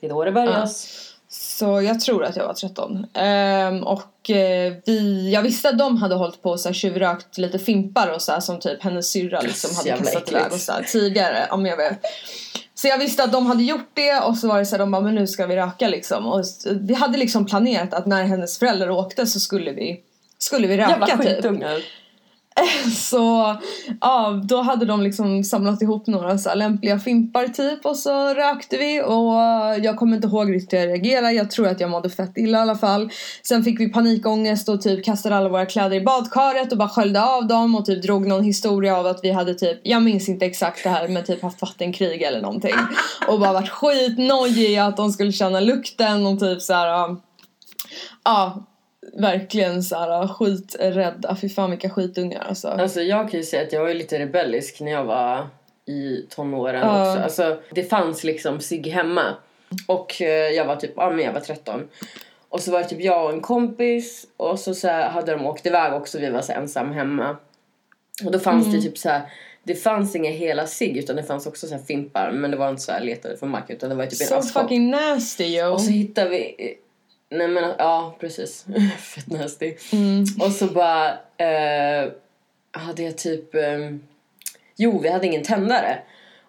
[0.00, 0.88] Det är då det börjas.
[1.28, 3.06] Så jag tror att jag var 13.
[3.14, 8.08] Ehm, och eh, vi, jag visste att de hade hållit på och tjuvrökt lite fimpar
[8.14, 11.48] och så här, som typ hennes syrra liksom hade kastat iväg och så här, tidigare.
[11.50, 12.00] Om jag vet.
[12.74, 14.90] Så jag visste att de hade gjort det och så var det så här, de
[14.90, 16.26] bara men nu ska vi röka liksom.
[16.26, 16.44] Och
[16.80, 20.00] vi hade liksom planerat att när hennes föräldrar åkte så skulle vi
[20.38, 21.20] skulle vi röka Jävla typ.
[21.20, 21.82] skitungar.
[22.94, 23.56] Så
[24.00, 28.34] ja, då hade de liksom samlat ihop några så här lämpliga fimpar typ och så
[28.34, 29.34] rökte vi och
[29.84, 31.32] jag kommer inte ihåg riktigt hur jag reagerade.
[31.32, 33.10] Jag tror att jag mådde fett illa i alla fall.
[33.42, 37.24] Sen fick vi panikångest och typ kastade alla våra kläder i badkaret och bara sköljde
[37.24, 40.46] av dem och typ drog någon historia av att vi hade typ, jag minns inte
[40.46, 42.74] exakt det här men typ haft vattenkrig eller någonting.
[43.28, 46.86] Och bara varit skitnojiga att de skulle känna lukten och typ så här.
[46.86, 47.16] ja,
[48.24, 48.64] Ja,
[49.12, 51.36] verkligen så här skiträdda.
[51.40, 52.68] Fy fan vilka skitungar alltså.
[52.68, 55.46] Alltså jag kan ju säga att jag var lite rebellisk när jag var
[55.86, 57.10] i tonåren Ja.
[57.10, 57.22] också.
[57.22, 59.34] Alltså det fanns liksom sig hemma.
[59.86, 61.88] Och eh, jag var typ, ja men jag var 13.
[62.48, 65.46] Och så var det typ jag och en kompis och så, så här, hade de
[65.46, 67.36] åkt iväg också, vi var så ensam hemma.
[68.24, 69.22] Och då fanns det typ så här.
[69.62, 72.68] Det fanns inga hela sig utan det fanns också så här fimpar men det var
[72.70, 74.62] inte så här letade från marken utan det var typ en Så askkopp.
[74.62, 75.72] fucking nasty yo.
[75.72, 76.54] Och så hittade vi...
[77.30, 78.66] Nej men ja, precis.
[78.98, 79.74] Fett nasty.
[79.92, 80.24] Mm.
[80.40, 81.08] Och så bara...
[81.36, 82.08] Eh,
[82.70, 83.54] hade jag typ...
[83.54, 84.00] ehm,
[84.76, 85.98] jo, vi hade ingen tändare.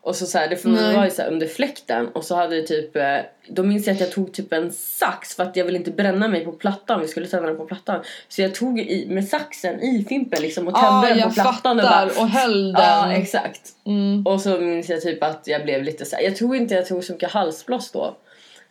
[0.01, 0.65] Och så, så här, det
[0.95, 2.95] var ju så här under fläkten och så hade jag typ...
[2.95, 3.17] Eh,
[3.47, 6.27] då minns jag att jag tog typ en sax för att jag ville inte bränna
[6.27, 7.01] mig på plattan.
[7.01, 8.03] Vi skulle tända den på plattan.
[8.27, 11.53] Så jag tog i, med saxen i fimpen liksom och tände Ja, den på plattan.
[11.77, 12.05] fattar.
[12.07, 12.81] Och, bara, Och höll den.
[12.81, 13.61] Ja, exakt.
[13.85, 14.27] Mm.
[14.27, 16.87] Och så minns jag typ att jag blev lite så här, Jag tror inte jag
[16.87, 18.15] tog så mycket halsblås då.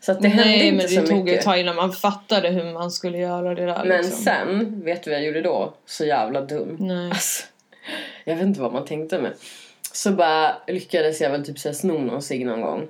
[0.00, 1.38] Så att det hände Nej inte men det tog mycket.
[1.38, 4.22] ett tag innan man fattade hur man skulle göra det där Men liksom.
[4.22, 5.72] sen, vet du vad jag gjorde då?
[5.86, 6.76] Så jävla dum.
[6.80, 7.10] Nej.
[7.10, 7.44] Alltså,
[8.24, 9.32] jag vet inte vad man tänkte med.
[9.92, 12.88] Så bara lyckades jag väl typ så här sno någon cigg någon gång.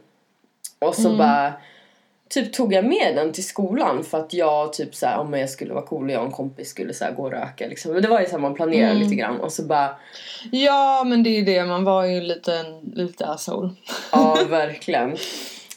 [0.79, 1.19] Och så Mm.
[1.19, 1.53] bara
[2.31, 5.51] typ tog jag med den till skolan för att jag typ så här, om jag
[5.51, 7.93] skulle vara cool och jag och en kompis skulle så här, gå och röka liksom.
[7.93, 9.03] Men det var ju så här, man planerade Mm.
[9.03, 9.97] lite grann och så bara
[10.53, 13.71] Ja men det är ju det, man var ju lite, lite asshole.
[14.13, 15.17] ja verkligen.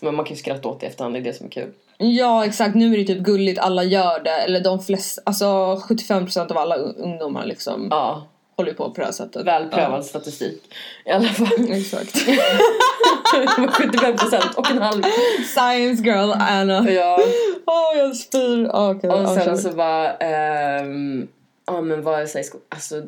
[0.01, 1.71] Men man kan ju skratta åt det i efterhand, det är det som är kul.
[1.97, 4.29] Ja exakt, nu är det typ gulligt, alla gör det.
[4.31, 8.27] Eller de flesta, alltså 75% av alla ungdomar liksom Ja,
[8.57, 9.45] håller på på det här sättet.
[9.47, 10.63] välprövad statistik.
[11.05, 11.47] I alla fall.
[11.57, 12.17] Ja, exakt.
[13.71, 15.03] 75 procent och en halv.
[15.47, 16.91] Science girl Anna.
[16.91, 17.19] Ja.
[17.65, 18.69] Åh jag spyr.
[18.73, 19.43] Ah, Okej, Och ja, kör.
[19.43, 21.27] sen så var, ehm,
[21.67, 23.01] ja men var jag så här i sko- alltså,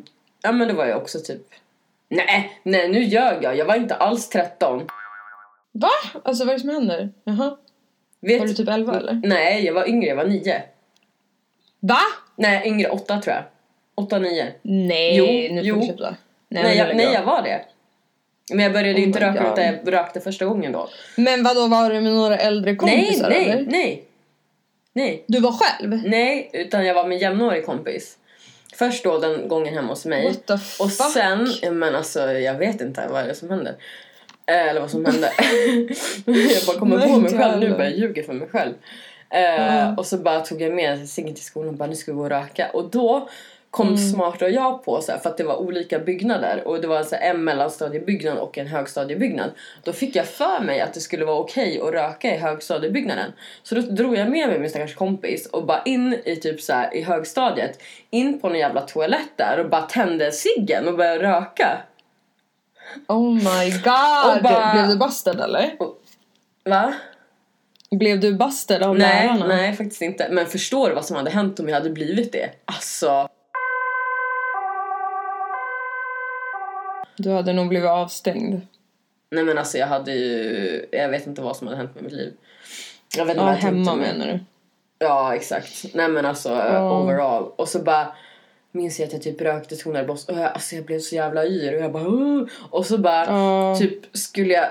[0.43, 1.41] ja men det var jag också typ
[2.09, 3.57] Nej, nej nu ljög jag.
[3.57, 4.81] Jag var inte alls 13.
[5.73, 5.89] Va?
[6.23, 7.09] Alltså vad är det som händer?
[7.23, 7.57] Jaha.
[8.21, 9.21] Vet, Var du typ 11 eller?
[9.23, 10.07] Nej, jag var yngre.
[10.07, 10.61] Jag var 9.
[11.79, 11.97] Va?
[12.35, 12.89] Nej, yngre.
[12.89, 13.43] 8 tror jag.
[13.95, 14.53] 8, 9.
[14.61, 15.81] Nej, Jo, nu får jo.
[15.85, 16.15] sluta.
[16.49, 17.65] Nej, men jag, nej, jag var det.
[18.53, 20.89] Men jag började Oh inte röka utan jag rökte första gången då.
[21.17, 23.65] Men vad då var du med några äldre Nej, kompisar nej, eller?
[23.65, 24.03] nej.
[24.93, 26.01] Nej, Du var själv?
[26.05, 28.17] nej, utan jag var med jämnårig kompis.
[28.75, 30.27] Först då den gången hemma hos mig.
[30.27, 31.11] What the Och fuck?
[31.13, 31.49] sen,
[31.79, 33.75] men alltså jag vet inte vad är det som händer.
[34.45, 35.31] Eh, Eller vad som hände.
[36.25, 38.73] jag bara kommer på mig själv nu, bara jag ljuger för mig själv.
[39.29, 39.95] Ja.
[39.97, 42.23] Och så bara tog jag med Sigge till skolan och bara nu ska vi gå
[42.23, 42.69] och röka.
[42.73, 43.29] Och då
[43.73, 43.97] kom Mm.
[43.97, 47.03] Smarta och jag på så här, för att det var olika byggnader och det var
[47.03, 49.51] så här, en mellanstadiebyggnad och en högstadiebyggnad.
[49.83, 53.31] Då fick jag för mig att det skulle vara okej att röka i högstadiebyggnaden.
[53.63, 56.73] Så då drog jag med mig min stackars kompis och bara in i typ så
[56.73, 61.23] här, i högstadiet, in på en jävla toalett där och bara tände ciggen och började
[61.23, 61.77] röka.
[63.07, 64.35] Oh my god!
[64.37, 65.75] Och bara- Blev du busted eller?
[66.65, 66.93] Va?
[67.91, 69.47] Blev du busted av Nej, lärarna?
[69.47, 70.27] nej faktiskt inte.
[70.31, 72.49] Men förstår du vad som hade hänt om jag hade blivit det?
[72.65, 73.27] Alltså,
[77.17, 78.61] Du hade nog blivit avstängd.
[79.31, 82.13] nej men alltså jag hade ju, jag vet inte vad som hade hänt med mitt
[82.13, 82.33] liv.
[83.17, 84.39] Jag vet inte Ja, vad jag tänkte hemma menar du?
[84.99, 85.85] Ja, exakt.
[85.93, 86.91] Nej men alltså Ja.
[86.99, 87.43] overall.
[87.55, 88.15] Och så bara
[88.73, 91.45] minns jag att jag typ rökte tonade boss och jag, alltså jag blev så jävla
[91.45, 93.75] yr och jag bara "Åh!" och så bara Ja.
[93.79, 94.65] typ skulle jag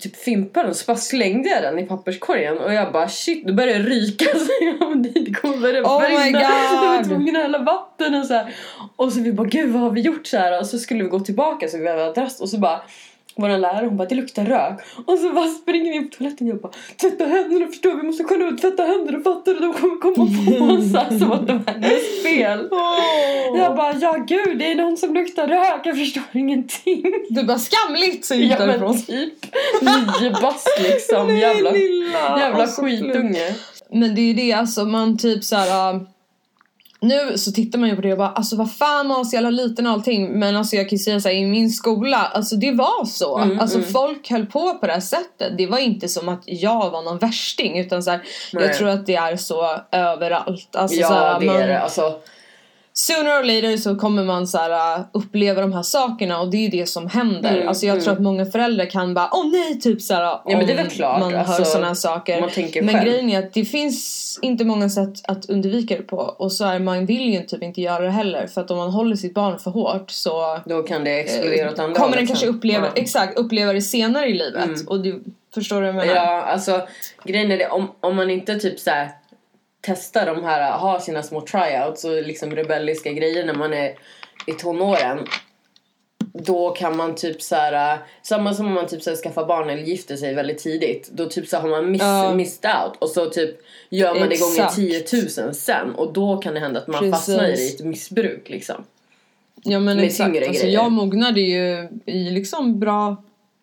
[0.00, 3.52] typ fimpa den så bara slängde jag den i papperskorgen och jag bara shit nu
[3.52, 6.40] börjar det ryka så jag det kommer börja Oh brinna.
[6.40, 8.54] Jag var tvungen att hälla vatten och så här.
[8.96, 11.08] Och så vi bara gud vad har vi gjort så här och så skulle vi
[11.10, 12.80] gå tillbaka så vi hade adress och så bara
[13.40, 16.46] vår lärare hon bara det luktar rök och så bara springer vi in på toaletten
[16.46, 19.72] och jag bara tvätta händerna förstår vi måste kolla ut tvätta händerna fattar du de
[19.72, 20.14] kommer komma
[20.58, 22.68] på oss här som att det var hennes fel.
[23.58, 27.02] Jag bara ja gud det är någon som luktar rök jag förstår ingenting.
[27.30, 29.02] Du bara skamligt så gick Ja därifrån.
[29.02, 29.32] typ
[29.80, 32.38] nio bast liksom jävla, lilla.
[32.38, 33.54] jävla Alltså, skitunge.
[33.92, 36.00] Men det är ju det alltså man typ så här.
[37.00, 39.36] Nu så tittar man ju på det och bara alltså vad fan man var så
[39.36, 42.56] jävla liten och allting men alltså jag kan ju säga såhär i min skola alltså
[42.56, 43.38] det var så.
[43.38, 45.58] Mm, alltså folk höll på på det här sättet.
[45.58, 48.22] Det var inte som att jag var någon värsting utan så här,
[48.52, 48.64] Nej.
[48.64, 50.76] jag tror att det är så överallt.
[50.76, 52.14] Alltså, så Ja här, det man, är det alltså.
[52.92, 56.56] Sooner or later så kommer man så här, äh, uppleva de här sakerna och det
[56.56, 57.56] är ju det som händer.
[57.56, 58.04] Mm, alltså jag mm.
[58.04, 60.84] tror att många föräldrar kan bara åh nej typ så här, men det är väl
[60.86, 62.40] om klart, man alltså, hör sådana saker.
[62.40, 63.04] man men själv.
[63.04, 66.78] grejen är att det finns inte många sätt att undvika det på och så är
[66.78, 69.58] man vill ju typ inte göra det heller för att om man håller sitt barn
[69.58, 72.92] för hårt så Då kan det explodera åt andra Eh, kommer den kanske uppleva, Ja.
[72.94, 74.88] exakt, uppleva det senare i livet Mm.
[74.88, 75.24] och du
[75.54, 76.14] förstår du vad jag menar?
[76.14, 76.80] Ja, alltså
[77.24, 79.08] grejen är det om, om man inte typ så här
[79.80, 83.94] testar de här, har sina små tryouts och liksom rebelliska grejer när man är
[84.46, 85.18] i tonåren.
[86.32, 89.70] Då kan man typ så här, samma som om man typ så här skaffar barn
[89.70, 91.10] eller gifter sig väldigt tidigt.
[91.12, 92.34] Då typ så har man miss, Ja.
[92.34, 93.56] missed out och så typ
[93.90, 94.76] gör man det gånger Exakt.
[94.76, 95.04] 10
[95.44, 97.14] 000 sen och då kan det hända att man Precis.
[97.14, 98.84] fastnar i ett missbruk liksom.
[99.62, 100.74] Ja men Med exakt, alltså, grejer.
[100.74, 103.16] jag mognade ju i liksom bra,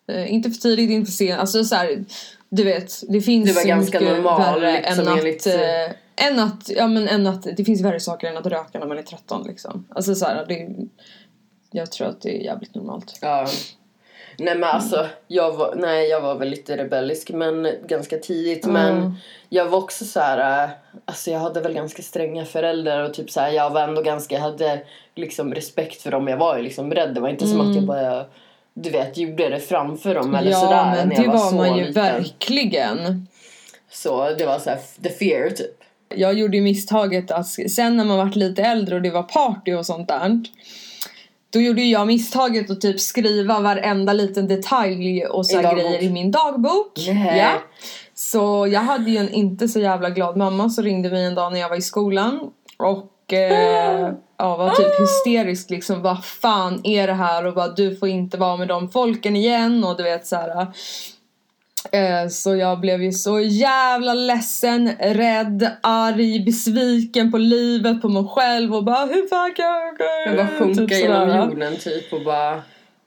[0.08, 2.04] eh, inte för tidigt, inte för sent, alltså så här,
[2.48, 5.96] du vet, det finns Du var ganska mycket normal, värre liksom, än enligt- att, eh,
[6.18, 8.98] än att, ja men än att, det finns värre saker än att röka när man
[8.98, 9.86] är 13 liksom.
[9.90, 10.68] Alltså så här, det,
[11.70, 13.18] jag tror att det är jävligt normalt.
[13.22, 13.46] Ja.
[14.38, 18.64] Nej men alltså, jag var, nej, jag var väl lite rebellisk men ganska tidigt.
[18.64, 18.74] Mm.
[18.74, 19.14] Men
[19.48, 20.70] jag var också så här, äh,
[21.04, 24.34] alltså jag hade väl ganska stränga föräldrar och typ så här, jag var ändå ganska,
[24.34, 24.80] jag hade
[25.14, 26.28] liksom respekt för dem.
[26.28, 27.14] Jag var ju liksom beredd.
[27.14, 28.24] Det var inte som att jag bara,
[28.74, 30.52] du vet, gjorde det framför dem eller Mm.
[30.52, 32.02] ja sådär men när det var, var, man ju liten.
[32.02, 33.26] verkligen.
[33.90, 35.77] Så det var så här, the fear typ.
[36.14, 39.74] Jag gjorde ju misstaget att sen när man vart lite äldre och det var party
[39.74, 40.40] och sånt där.
[41.50, 46.30] Då gjorde jag misstaget att typ skriva varenda liten detalj och så grejer i min
[46.30, 46.92] dagbok.
[47.06, 47.38] Nej.
[47.38, 47.50] Ja.
[48.14, 51.52] Så jag hade ju en inte så jävla glad mamma som ringde mig en dag
[51.52, 52.40] när jag var i skolan.
[52.76, 56.02] Och eh, ja, var typ hysterisk liksom.
[56.02, 57.46] Vad fan är det här?
[57.46, 59.84] Och bara du får inte vara med de folken igen.
[59.84, 60.66] Och du vet så här.
[61.92, 68.24] Eh, Så jag blev ju så jävla ledsen, rädd, arg, besviken på livet, på mig
[68.28, 69.94] själv och bara hur fan kan jag...
[70.26, 72.62] Jag bara sjunka Typ genom jorden typ och bara...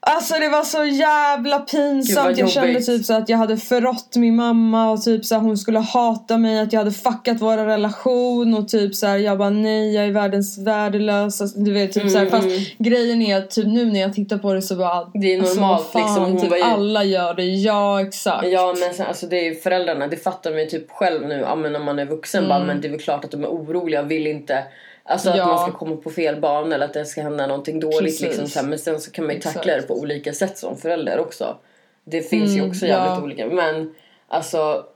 [0.06, 2.38] Alltså det var så jävla pinsamt.
[2.38, 5.78] jag kände typ så att jag hade förrått min mamma och typ så hon skulle
[5.78, 10.04] hata mig, att jag hade fuckat vår relation och typ så jag bara nej jag
[10.04, 11.40] är världens värdelös.
[11.40, 12.60] Alltså, du vet typ så här, Mm, fast mm.
[12.78, 15.54] grejen är att typ nu när jag tittar på det så bara Det är alltså,
[15.60, 16.24] normalt, vad fan, liksom.
[16.32, 18.48] Hon typ, ju- alla gör det, ja exakt.
[18.48, 21.34] Ja men sen, alltså det är ju föräldrarna, det fattar man ju typ själv nu
[21.34, 22.48] ja, men när man är vuxen Mm.
[22.48, 24.64] bara men det är väl klart att de är oroliga och vill inte
[25.04, 25.46] Alltså att Ja.
[25.46, 28.20] man ska komma på fel bana eller att det ska hända någonting dåligt.
[28.20, 28.66] Liksom, så här.
[28.66, 29.88] Men sen så kan man ju tackla Exakt.
[29.88, 31.56] det på olika sätt som förälder också.
[32.04, 33.22] Det finns ju Mm, också jävligt ja.
[33.22, 33.46] olika.
[33.46, 33.94] Men
[34.28, 34.86] alltså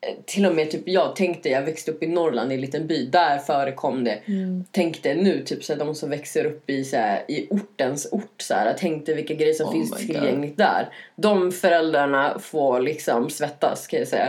[0.00, 2.86] eh, till och med typ jag tänkte, jag växte upp i Norrland i en liten
[2.86, 4.18] by, där förekom det.
[4.24, 4.64] Mm.
[4.70, 8.34] Tänkte nu typ så här, de som växer upp i, så här, i ortens ort
[8.42, 10.16] så här, tänkte vilka grejer som Oh finns my God.
[10.16, 10.88] tillgängligt där.
[11.16, 14.28] De föräldrarna får liksom svettas kan jag säga.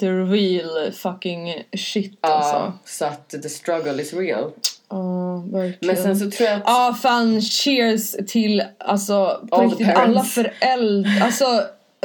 [0.00, 2.72] The real fucking shit Ja, alltså.
[2.84, 4.50] så att the struggle is real.
[4.90, 5.94] Ja, verkligen.
[5.94, 10.22] Men sen så tror jag att Ja, fan cheers till alltså på All riktigt alla
[10.24, 11.20] föräldrar.
[11.22, 11.46] Alltså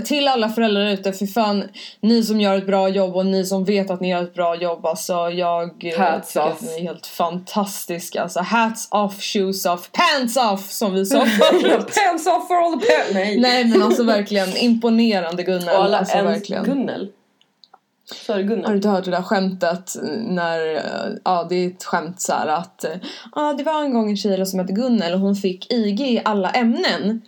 [0.06, 1.64] till alla föräldrar ute, för fan
[2.02, 4.56] ni som gör ett bra jobb och ni som vet att ni gör ett bra
[4.56, 4.86] jobb.
[4.86, 6.54] Alltså jag eh, Hats tycker off.
[6.54, 8.22] att ni är helt fantastiska.
[8.24, 11.88] Alltså hats off, shoes off, pants off som vi sa förut.
[11.96, 13.14] Pants off for all the parents!
[13.14, 13.40] Nej!
[13.40, 15.70] Nej men alltså verkligen imponerande Gunnel.
[15.78, 16.64] Och alla alltså ens verkligen.
[16.64, 17.10] Gunnel.
[18.14, 21.84] Sa du Har du inte hört det där skämtet när, eh, ja det är ett
[21.84, 22.92] skämt så här att, eh,
[23.36, 26.22] ja det var en gång en tjej som hette Gunnel och hon fick IG i
[26.26, 27.22] alla ämnen.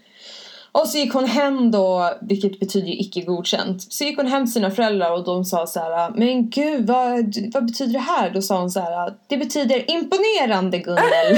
[0.72, 3.94] Och så gick hon hem då, vilket betyder ju icke godkänt.
[3.94, 7.36] Så gick hon hem till sina föräldrar och de sa så här, men gud vad,
[7.54, 8.30] vad betyder det här?
[8.30, 11.38] Då sa hon så här, det betyder imponerande Gunnel.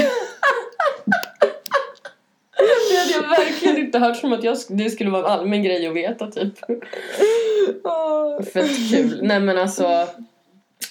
[2.58, 5.86] Det hade jag verkligen inte hört som att jag, det skulle vara en allmän grej
[5.86, 6.58] att veta typ.
[8.52, 9.18] Fett kul.
[9.22, 10.08] Nej men alltså.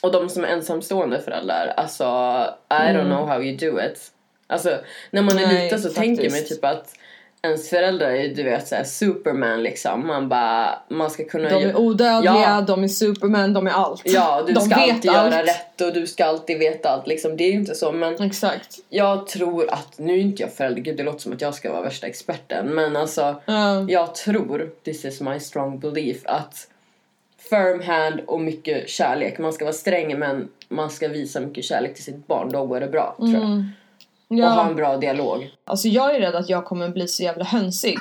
[0.02, 1.74] Och de som är ensamstående föräldrar.
[1.78, 2.04] Alltså
[2.70, 4.12] I don't know how you do it.
[4.48, 4.78] Alltså
[5.12, 5.56] när man är Mm.
[5.56, 5.96] Nej, liten så faktiskt.
[6.02, 6.94] tänker man typ att
[7.42, 10.08] ens föräldrar är du vet såhär superman liksom.
[10.08, 12.62] Man bara, man ska kunna De är odödliga, Ja.
[12.62, 14.02] de är superman, de är allt.
[14.06, 15.34] Ja, du de ska alltid allt.
[15.34, 17.38] göra rätt och du ska alltid veta allt liksom.
[17.38, 18.76] Det är ju inte så men Exakt.
[18.90, 21.72] jag tror att, nu är inte jag förälder, gud det låter som att jag ska
[21.72, 23.86] vara värsta experten men alltså Ja.
[23.90, 26.68] jag tror, this is my strong belief, att
[27.50, 29.38] firm hand och mycket kärlek.
[29.40, 32.80] Man ska vara sträng men man ska visa mycket kärlek till sitt barn, då går
[32.80, 33.64] det bra tror jag.
[34.30, 34.70] Och ha Ja.
[34.70, 35.50] en bra dialog.
[35.66, 37.98] Alltså jag är rädd att jag kommer bli så jävla hönsig.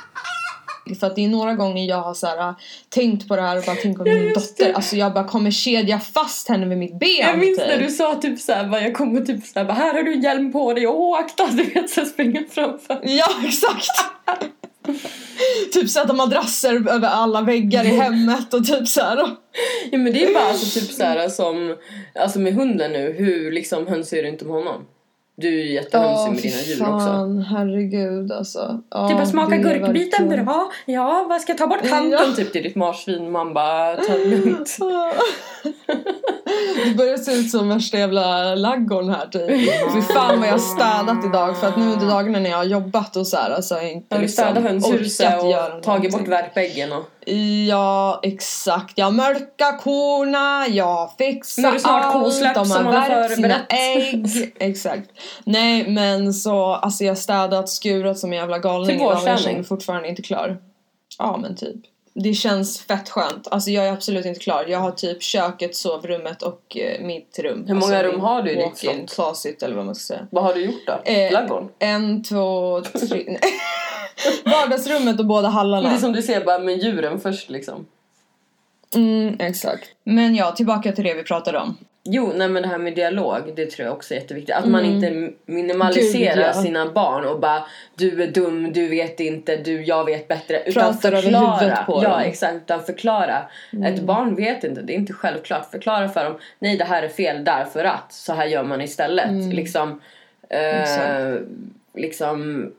[0.99, 2.53] För att det är några gånger jag har så här,
[2.89, 4.65] tänkt på det här och bara tänkt på min just dotter.
[4.71, 4.75] det.
[4.75, 7.09] Alltså jag bara kommer kedja fast henne vid mitt ben.
[7.19, 7.67] Jag minns typ.
[7.67, 10.21] när du sa typ såhär, bara, jag kommer typ såhär, bara, här har du en
[10.21, 12.99] hjälm på dig och akta, du vet så springa framför.
[13.03, 13.89] Ja exakt!
[15.73, 19.17] typ sätta madrasser över alla väggar i hemmet och typ så här.
[19.91, 21.75] Ja men det är bara alltså typ såhär som,
[22.19, 24.85] alltså med hunden nu, hur liksom hönsig är du inte med honom?
[25.41, 27.05] Du är ju jättehönsig med dina djur också.
[27.07, 28.81] fan, herregud alltså.
[28.89, 30.71] Ja, Det bara smaka gurkbiten verkligen- bra.
[30.85, 32.35] Ja, vad ska jag ta bort kanten Ja.
[32.35, 33.31] typ till ditt marsvin?
[33.31, 34.77] Man bara, ta det lugnt.
[36.85, 39.47] Det börjar se ut som värsta jävla laggorn här typ.
[39.93, 42.63] Fy fan vad jag har städat idag för att nu under dagarna när jag har
[42.63, 46.11] jobbat och så här alltså jag inte Har du liksom städat hönshuset göra och tagit
[46.11, 47.03] bort värpäggen och...
[47.67, 52.75] Ja exakt, jag mörka korna, jag fixar Nu är det snart allt, kosläpp de som
[52.85, 54.13] har man har värpt sina förberett.
[54.13, 54.53] ägg.
[54.59, 55.09] exakt.
[55.43, 60.21] Nej men så, alltså jag städat, skurat som en jävla galning känner mig fortfarande inte
[60.21, 60.57] klar.
[61.19, 61.75] Ja men typ.
[62.13, 63.47] Det känns fett skönt.
[63.51, 64.65] Alltså jag är absolut inte klar.
[64.67, 67.65] Jag har typ köket, sovrummet och eh, mitt rum.
[67.67, 69.13] Hur många alltså, rum har du i ditt slott?
[69.13, 70.27] closet eller vad man ska säga.
[70.31, 71.11] Vad har du gjort då?
[71.11, 71.69] Eh, Laggården?
[71.79, 73.23] En, två, tre.
[73.27, 73.39] nej.
[74.45, 75.89] Vardagsrummet och båda hallarna.
[75.89, 77.85] Det är som du ser bara med djuren först liksom.
[78.95, 79.89] Mm, exakt.
[80.03, 81.77] Men ja, tillbaka till det vi pratade om.
[82.09, 84.55] Jo, nej men det här med dialog, det tror jag också är jätteviktigt.
[84.55, 86.45] Att man inte minimaliserar Mm.
[86.47, 86.63] Gud, ja.
[86.63, 87.63] sina barn och bara
[87.95, 90.63] du är dum, du vet inte, du, jag vet bättre.
[90.65, 91.55] Utan Pratar över förklara.
[91.57, 92.19] huvudet på ja, dem.
[92.19, 92.29] Mm.
[92.29, 92.55] exakt.
[92.55, 93.41] Utan förklara.
[93.85, 95.71] Ett barn vet inte, det är inte självklart.
[95.71, 99.53] Förklara för dem, nej det här är fel därför att, så här gör man istället.
[99.53, 100.01] Liksom,
[100.49, 101.73] eh, Mm.
[101.93, 102.71] Liksom,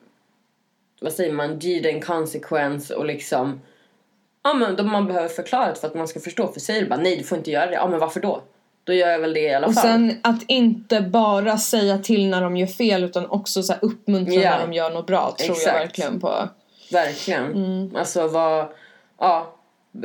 [1.00, 3.60] vad säger man, deed and consequence och liksom
[4.42, 6.48] Ja men då man behöver förklara det för att man ska förstå.
[6.48, 7.72] För säger du bara nej du får inte göra det.
[7.74, 8.42] Ja men varför då?
[8.88, 9.82] Då gör jag väl det i alla Och fall.
[9.82, 14.34] sen att inte bara säga till när de gör fel utan också så här uppmuntra
[14.34, 14.50] Ja.
[14.50, 15.66] när de gör något bra tror Exakt.
[15.66, 16.48] jag verkligen på.
[16.92, 17.44] Verkligen.
[17.44, 17.96] Mm.
[17.96, 18.66] Alltså vad,
[19.20, 19.54] ja.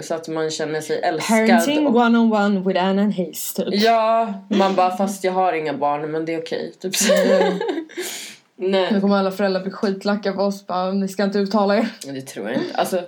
[0.01, 1.37] Så att man känner sig älskad.
[1.47, 3.67] Parenting och, one on one with Anna and Hayes typ.
[3.71, 6.73] ja, man bara fast jag har inga barn men det är okej.
[6.81, 7.13] Typ så.
[7.13, 7.53] Mm.
[8.55, 11.87] Nu Nej, kommer alla föräldrar bli skitlacka på oss bara, ni ska inte uttala er.
[12.05, 12.75] det tror jag inte.
[12.77, 13.01] Alltså,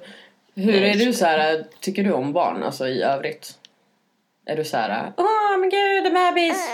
[0.55, 3.53] hur är du så här, tycker du om barn alltså i övrigt?
[4.45, 6.69] Är du så här, åh men gud en bebis.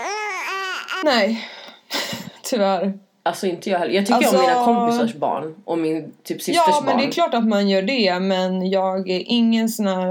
[1.04, 1.48] Nej,
[2.42, 2.98] tyvärr.
[3.24, 3.92] Alltså inte jag heller.
[3.92, 6.98] Jag tycker Alltså- om mina kompisars barn och min typ systers Ja, men barn.
[6.98, 10.08] det är klart att man gör det, men jag är ingen sån här...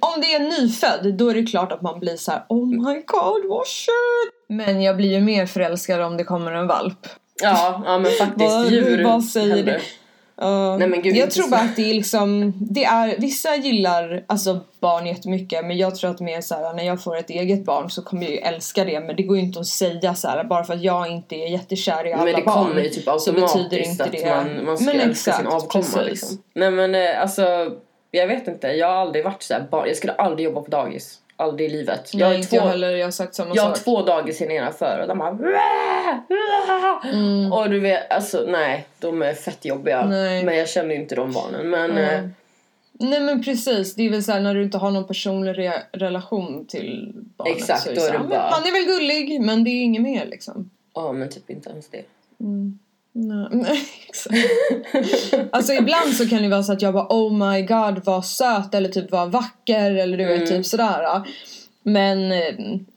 [0.00, 2.94] Om det är nyfödd, då är det klart att man blir så här: Oh my
[3.06, 4.32] god, vad shit!
[4.48, 7.06] Men jag blir ju mer förälskad om det kommer en valp.
[7.42, 9.72] Ja, ja men faktiskt djur vad säger händer.
[9.72, 9.80] det?
[10.36, 10.76] Ja.
[10.76, 14.60] Nej, men gud, jag tror bara att det är liksom, det är, vissa gillar alltså
[14.80, 17.90] barn jättemycket men jag tror att mer så här, när jag får ett eget barn
[17.90, 20.44] så kommer jag ju älska det men det går ju inte att säga så här
[20.44, 22.66] bara för att jag inte är jättekär i alla Men det barn.
[22.66, 24.36] kommer ju typ så betyder automatiskt inte att det.
[24.36, 26.42] man, man ska men älska exakt, sin avkomma liksom.
[26.54, 27.70] Nej men eh, alltså,
[28.10, 28.66] jag vet inte.
[28.66, 29.88] Jag har aldrig varit så här, barn.
[29.88, 31.18] jag skulle aldrig jobba på dagis.
[31.44, 32.10] Aldrig i livet.
[32.12, 33.84] Jag Nej, har inte två, jag heller, jag har sagt samma jag har sak.
[33.84, 35.38] två dagis nedanför och de bara!
[37.12, 37.52] Mm.
[37.52, 40.06] Och du vet, alltså nej, de är fett jobbiga.
[40.06, 40.44] Nej.
[40.44, 41.70] Men jag känner ju inte de barnen.
[41.70, 42.24] Men Mm.
[42.24, 42.30] eh,
[42.98, 46.66] Nej men precis, det är väl såhär när du inte har någon personlig re- relation
[46.66, 48.84] till barnet Exakt, så är det så här, det "Ja, men bara- Han är väl
[48.96, 50.70] gullig men det är inget mer liksom.
[50.94, 52.02] ja men typ inte ens det.
[53.16, 54.34] Nej, nej, exakt.
[55.52, 58.74] alltså ibland så kan det vara så att jag bara oh my god vad söt
[58.74, 61.22] eller typ vad vacker eller du vet typ sådär.
[61.82, 62.38] Men, eh,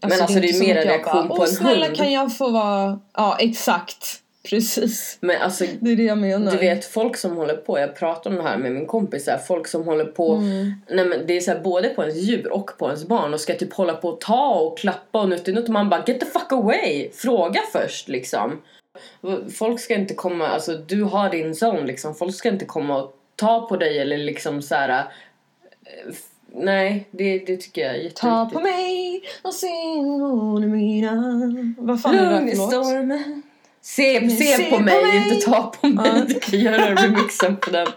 [0.02, 2.12] alltså, alltså, det är inte som mer en reaktion bara, på en snälla hund." kan
[2.12, 4.22] jag få vara, ja exakt.
[4.50, 5.18] Precis.
[5.22, 6.52] Men alltså Det är det jag menar.
[6.52, 9.32] Du vet folk som håller på, jag pratar om det här med min kompis, så
[9.32, 10.74] här, folk som håller på, Mm.
[10.90, 13.40] nej men det är så här, både på ens djur och på ens barn och
[13.40, 16.26] ska typ hålla på och ta och klappa och nuttinut och man bara get the
[16.26, 17.10] fuck away!
[17.14, 18.62] Fråga först liksom.
[19.58, 23.14] Folk ska inte komma, alltså du har din zone liksom, folk ska inte komma och
[23.36, 24.90] ta på dig eller liksom så här.
[24.90, 26.14] eh,
[26.60, 28.22] Nej, det, det tycker jag är jätteviktigt.
[28.22, 29.68] Ta på mig och se
[30.68, 31.44] mina.
[31.78, 33.42] Vad fan är det Lugn i stormen.
[33.82, 35.18] Se, se, Se på, på mig, mig.
[35.18, 36.12] inte ta på mig.
[36.16, 36.24] Ja.
[36.28, 37.88] Du kan göra remixen på den.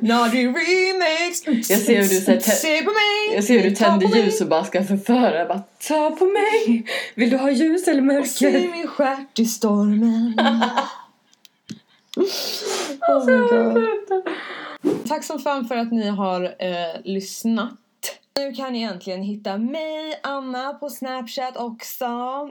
[0.00, 1.46] Naughty remix!
[1.70, 3.34] Jag ser hur du säger- Se på mig!
[3.34, 5.38] Jag ser hur du tänder ljus och bara ska förföra.
[5.38, 6.84] Jag bara, ta på mig!
[7.14, 8.72] Vill du ha ljus eller Se mörker?
[8.72, 10.34] min stjärt i stormen.
[13.08, 13.84] oh my god.
[15.08, 17.70] Tack som fan för att ni har eh, lyssnat.
[18.38, 22.04] Nu kan ni äntligen hitta mig, Anna, på Snapchat också.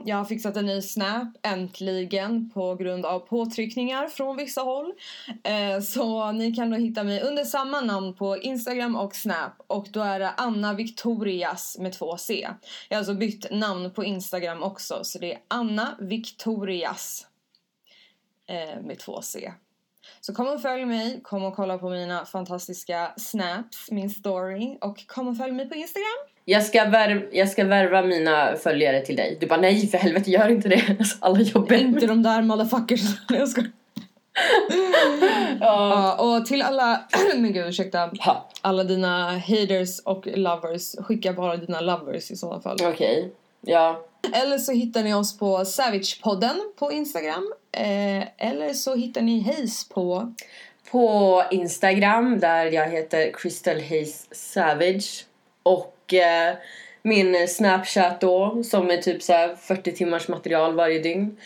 [0.04, 4.92] Jag har fixat en ny Snap, äntligen, på grund av påtryckningar från vissa håll.
[5.42, 9.52] Eh, så ni kan då hitta mig under samma namn på Instagram och Snap.
[9.66, 12.48] Och då är det Anna Victorias med två C.
[12.88, 17.26] Jag har alltså bytt namn på Instagram också, så det är Anna Victorias
[18.46, 19.52] eh, med två C.
[20.20, 25.06] Så kom och följ mig, kom och kolla på mina fantastiska snaps, min story och
[25.06, 26.18] kom och följ mig på Instagram.
[26.44, 29.36] Jag ska, värv, jag ska värva mina följare till dig.
[29.40, 30.82] Du bara, nej för helvete gör inte det.
[30.98, 33.00] Alltså, alla jobbar Inte de där motherfuckers.
[33.28, 33.62] Jag ska.
[35.60, 37.00] Ja, och till alla,
[37.36, 42.60] men gud ursäkta, Ha, alla dina haters och lovers, skicka bara dina lovers i sådana
[42.60, 42.76] fall.
[42.82, 44.04] Okej, ja.
[44.42, 47.52] Eller så hittar ni oss på Savagepodden på Instagram.
[47.72, 50.32] Eh, eller så hittar ni Hayes på
[50.90, 55.24] På Instagram där jag heter Crystal Hayes Savage.
[55.62, 56.54] Och eh,
[57.02, 61.36] min Snapchat då som är typ så här 40 timmars material varje dygn.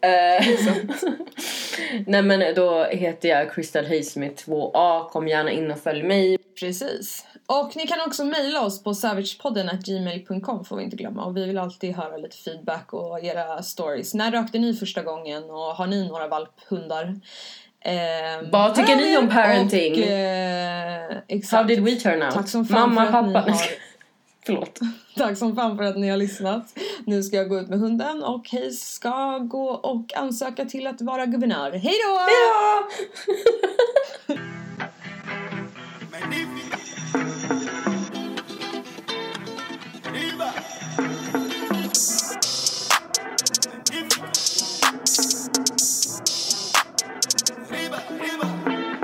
[0.00, 0.46] Eh,
[2.06, 5.08] Nej men då heter jag Crystal Hayes med två A.
[5.12, 6.38] Kom gärna in och följ mig.
[6.60, 7.24] Precis.
[7.50, 11.24] Och ni kan också mejla oss på savagepodden gmail.com får vi inte glömma.
[11.24, 14.14] Och vi vill alltid höra lite feedback och era stories.
[14.14, 17.20] När rökte ni första gången och har ni några valphundar?
[17.80, 19.92] Ehm, Vad tycker ni om parenting?
[19.92, 21.52] Och, eh, exakt.
[21.52, 22.34] How did we turn out?
[22.34, 23.50] Tack som fan Mamma, för att ni pappa.
[23.50, 23.60] har-
[24.46, 24.78] Förlåt.
[25.16, 26.78] Tack som fan för att ni har lyssnat.
[27.06, 31.00] Nu ska jag gå ut med hunden och Hayes ska gå och ansöka till att
[31.00, 31.70] vara guvernör.
[31.72, 32.20] Hej då!
[32.28, 32.88] Ja!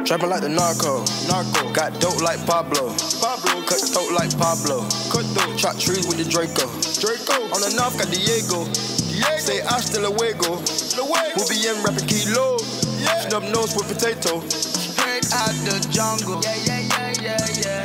[0.05, 1.01] Trapping like the narco.
[1.33, 1.73] Narco.
[1.73, 2.93] Got dope like Pablo.
[3.25, 3.65] Pablo.
[3.65, 4.85] Cut throat like Pablo.
[5.09, 5.57] Cut throat.
[5.57, 6.69] Chop trees with the Draco.
[7.01, 7.49] Draco.
[7.57, 8.69] On the north got Diego.
[9.09, 9.41] Diego.
[9.41, 10.61] Say hasta luego.
[11.01, 11.33] Luego.
[11.41, 12.61] We'll be in rapping kilo.
[13.01, 13.33] Yeah.
[13.33, 14.45] Snub nose with potato.
[14.53, 16.45] Straight out the jungle.
[16.45, 17.85] Yeah, yeah, yeah, yeah, yeah.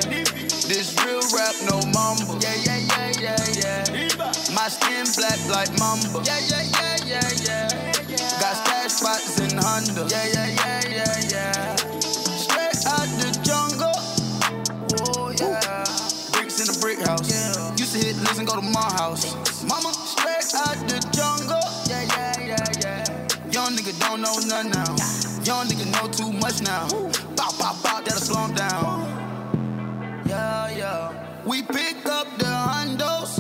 [0.68, 2.36] This real rap, no mumble.
[2.44, 4.32] Yeah, yeah, yeah, yeah, yeah.
[4.52, 6.20] My skin black like mamba.
[6.28, 8.40] Yeah, yeah, yeah, yeah, yeah.
[8.44, 10.04] Got stash spots in Honda.
[10.12, 11.89] Yeah, yeah, yeah, yeah, yeah.
[17.00, 17.30] Brick house.
[17.30, 17.76] Yeah.
[17.76, 19.34] Used to hit listen, go to my house.
[19.64, 21.60] Mama, straight out the jungle.
[21.88, 23.52] Yeah, yeah, yeah, yeah.
[23.52, 24.96] Young nigga don't know nothing now.
[25.44, 26.88] Young nigga know too much now.
[27.36, 30.24] Bow, bow, bow, that'll slow him down.
[30.26, 31.44] Yeah, yeah.
[31.46, 33.40] We pick up the hundos.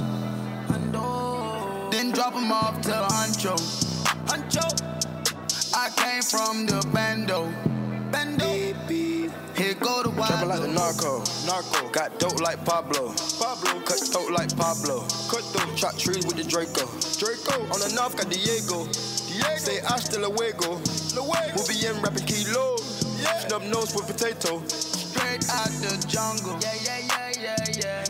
[0.67, 1.91] Hundo.
[1.91, 3.55] Then drop them off to Huncho.
[4.25, 4.65] Huncho.
[5.75, 7.51] I came from the bando.
[8.11, 8.49] Bando.
[9.59, 10.31] Here go the wild.
[10.31, 11.19] Trapping like the narco.
[11.43, 11.91] Narco.
[11.91, 13.11] Got dope like Pablo.
[13.43, 13.83] Pablo.
[13.83, 15.03] Cut throat like Pablo.
[15.27, 15.75] Cut throat.
[15.75, 16.87] Chop trees with the Draco.
[17.19, 17.67] Draco.
[17.67, 18.87] On the north got Diego.
[18.87, 19.59] Diego.
[19.59, 20.79] Say hasta luego.
[21.11, 23.03] We'll be in rapping kilos.
[23.51, 24.63] Snub nose with potato.
[24.71, 26.55] Straight out the jungle.
[26.63, 28.03] Yeah, yeah, yeah, yeah, yeah.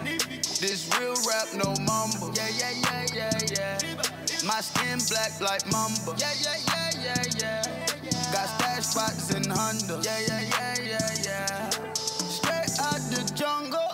[0.62, 2.30] This real rap, no mumble.
[2.38, 4.46] Yeah, yeah, yeah, yeah, yeah.
[4.46, 6.14] My skin black like mamba.
[6.14, 7.99] Yeah, yeah, yeah, yeah, yeah.
[8.32, 10.00] Got stash spots in Honda.
[10.04, 11.70] Yeah, yeah, yeah, yeah, yeah.
[11.94, 13.89] Straight out the jungle.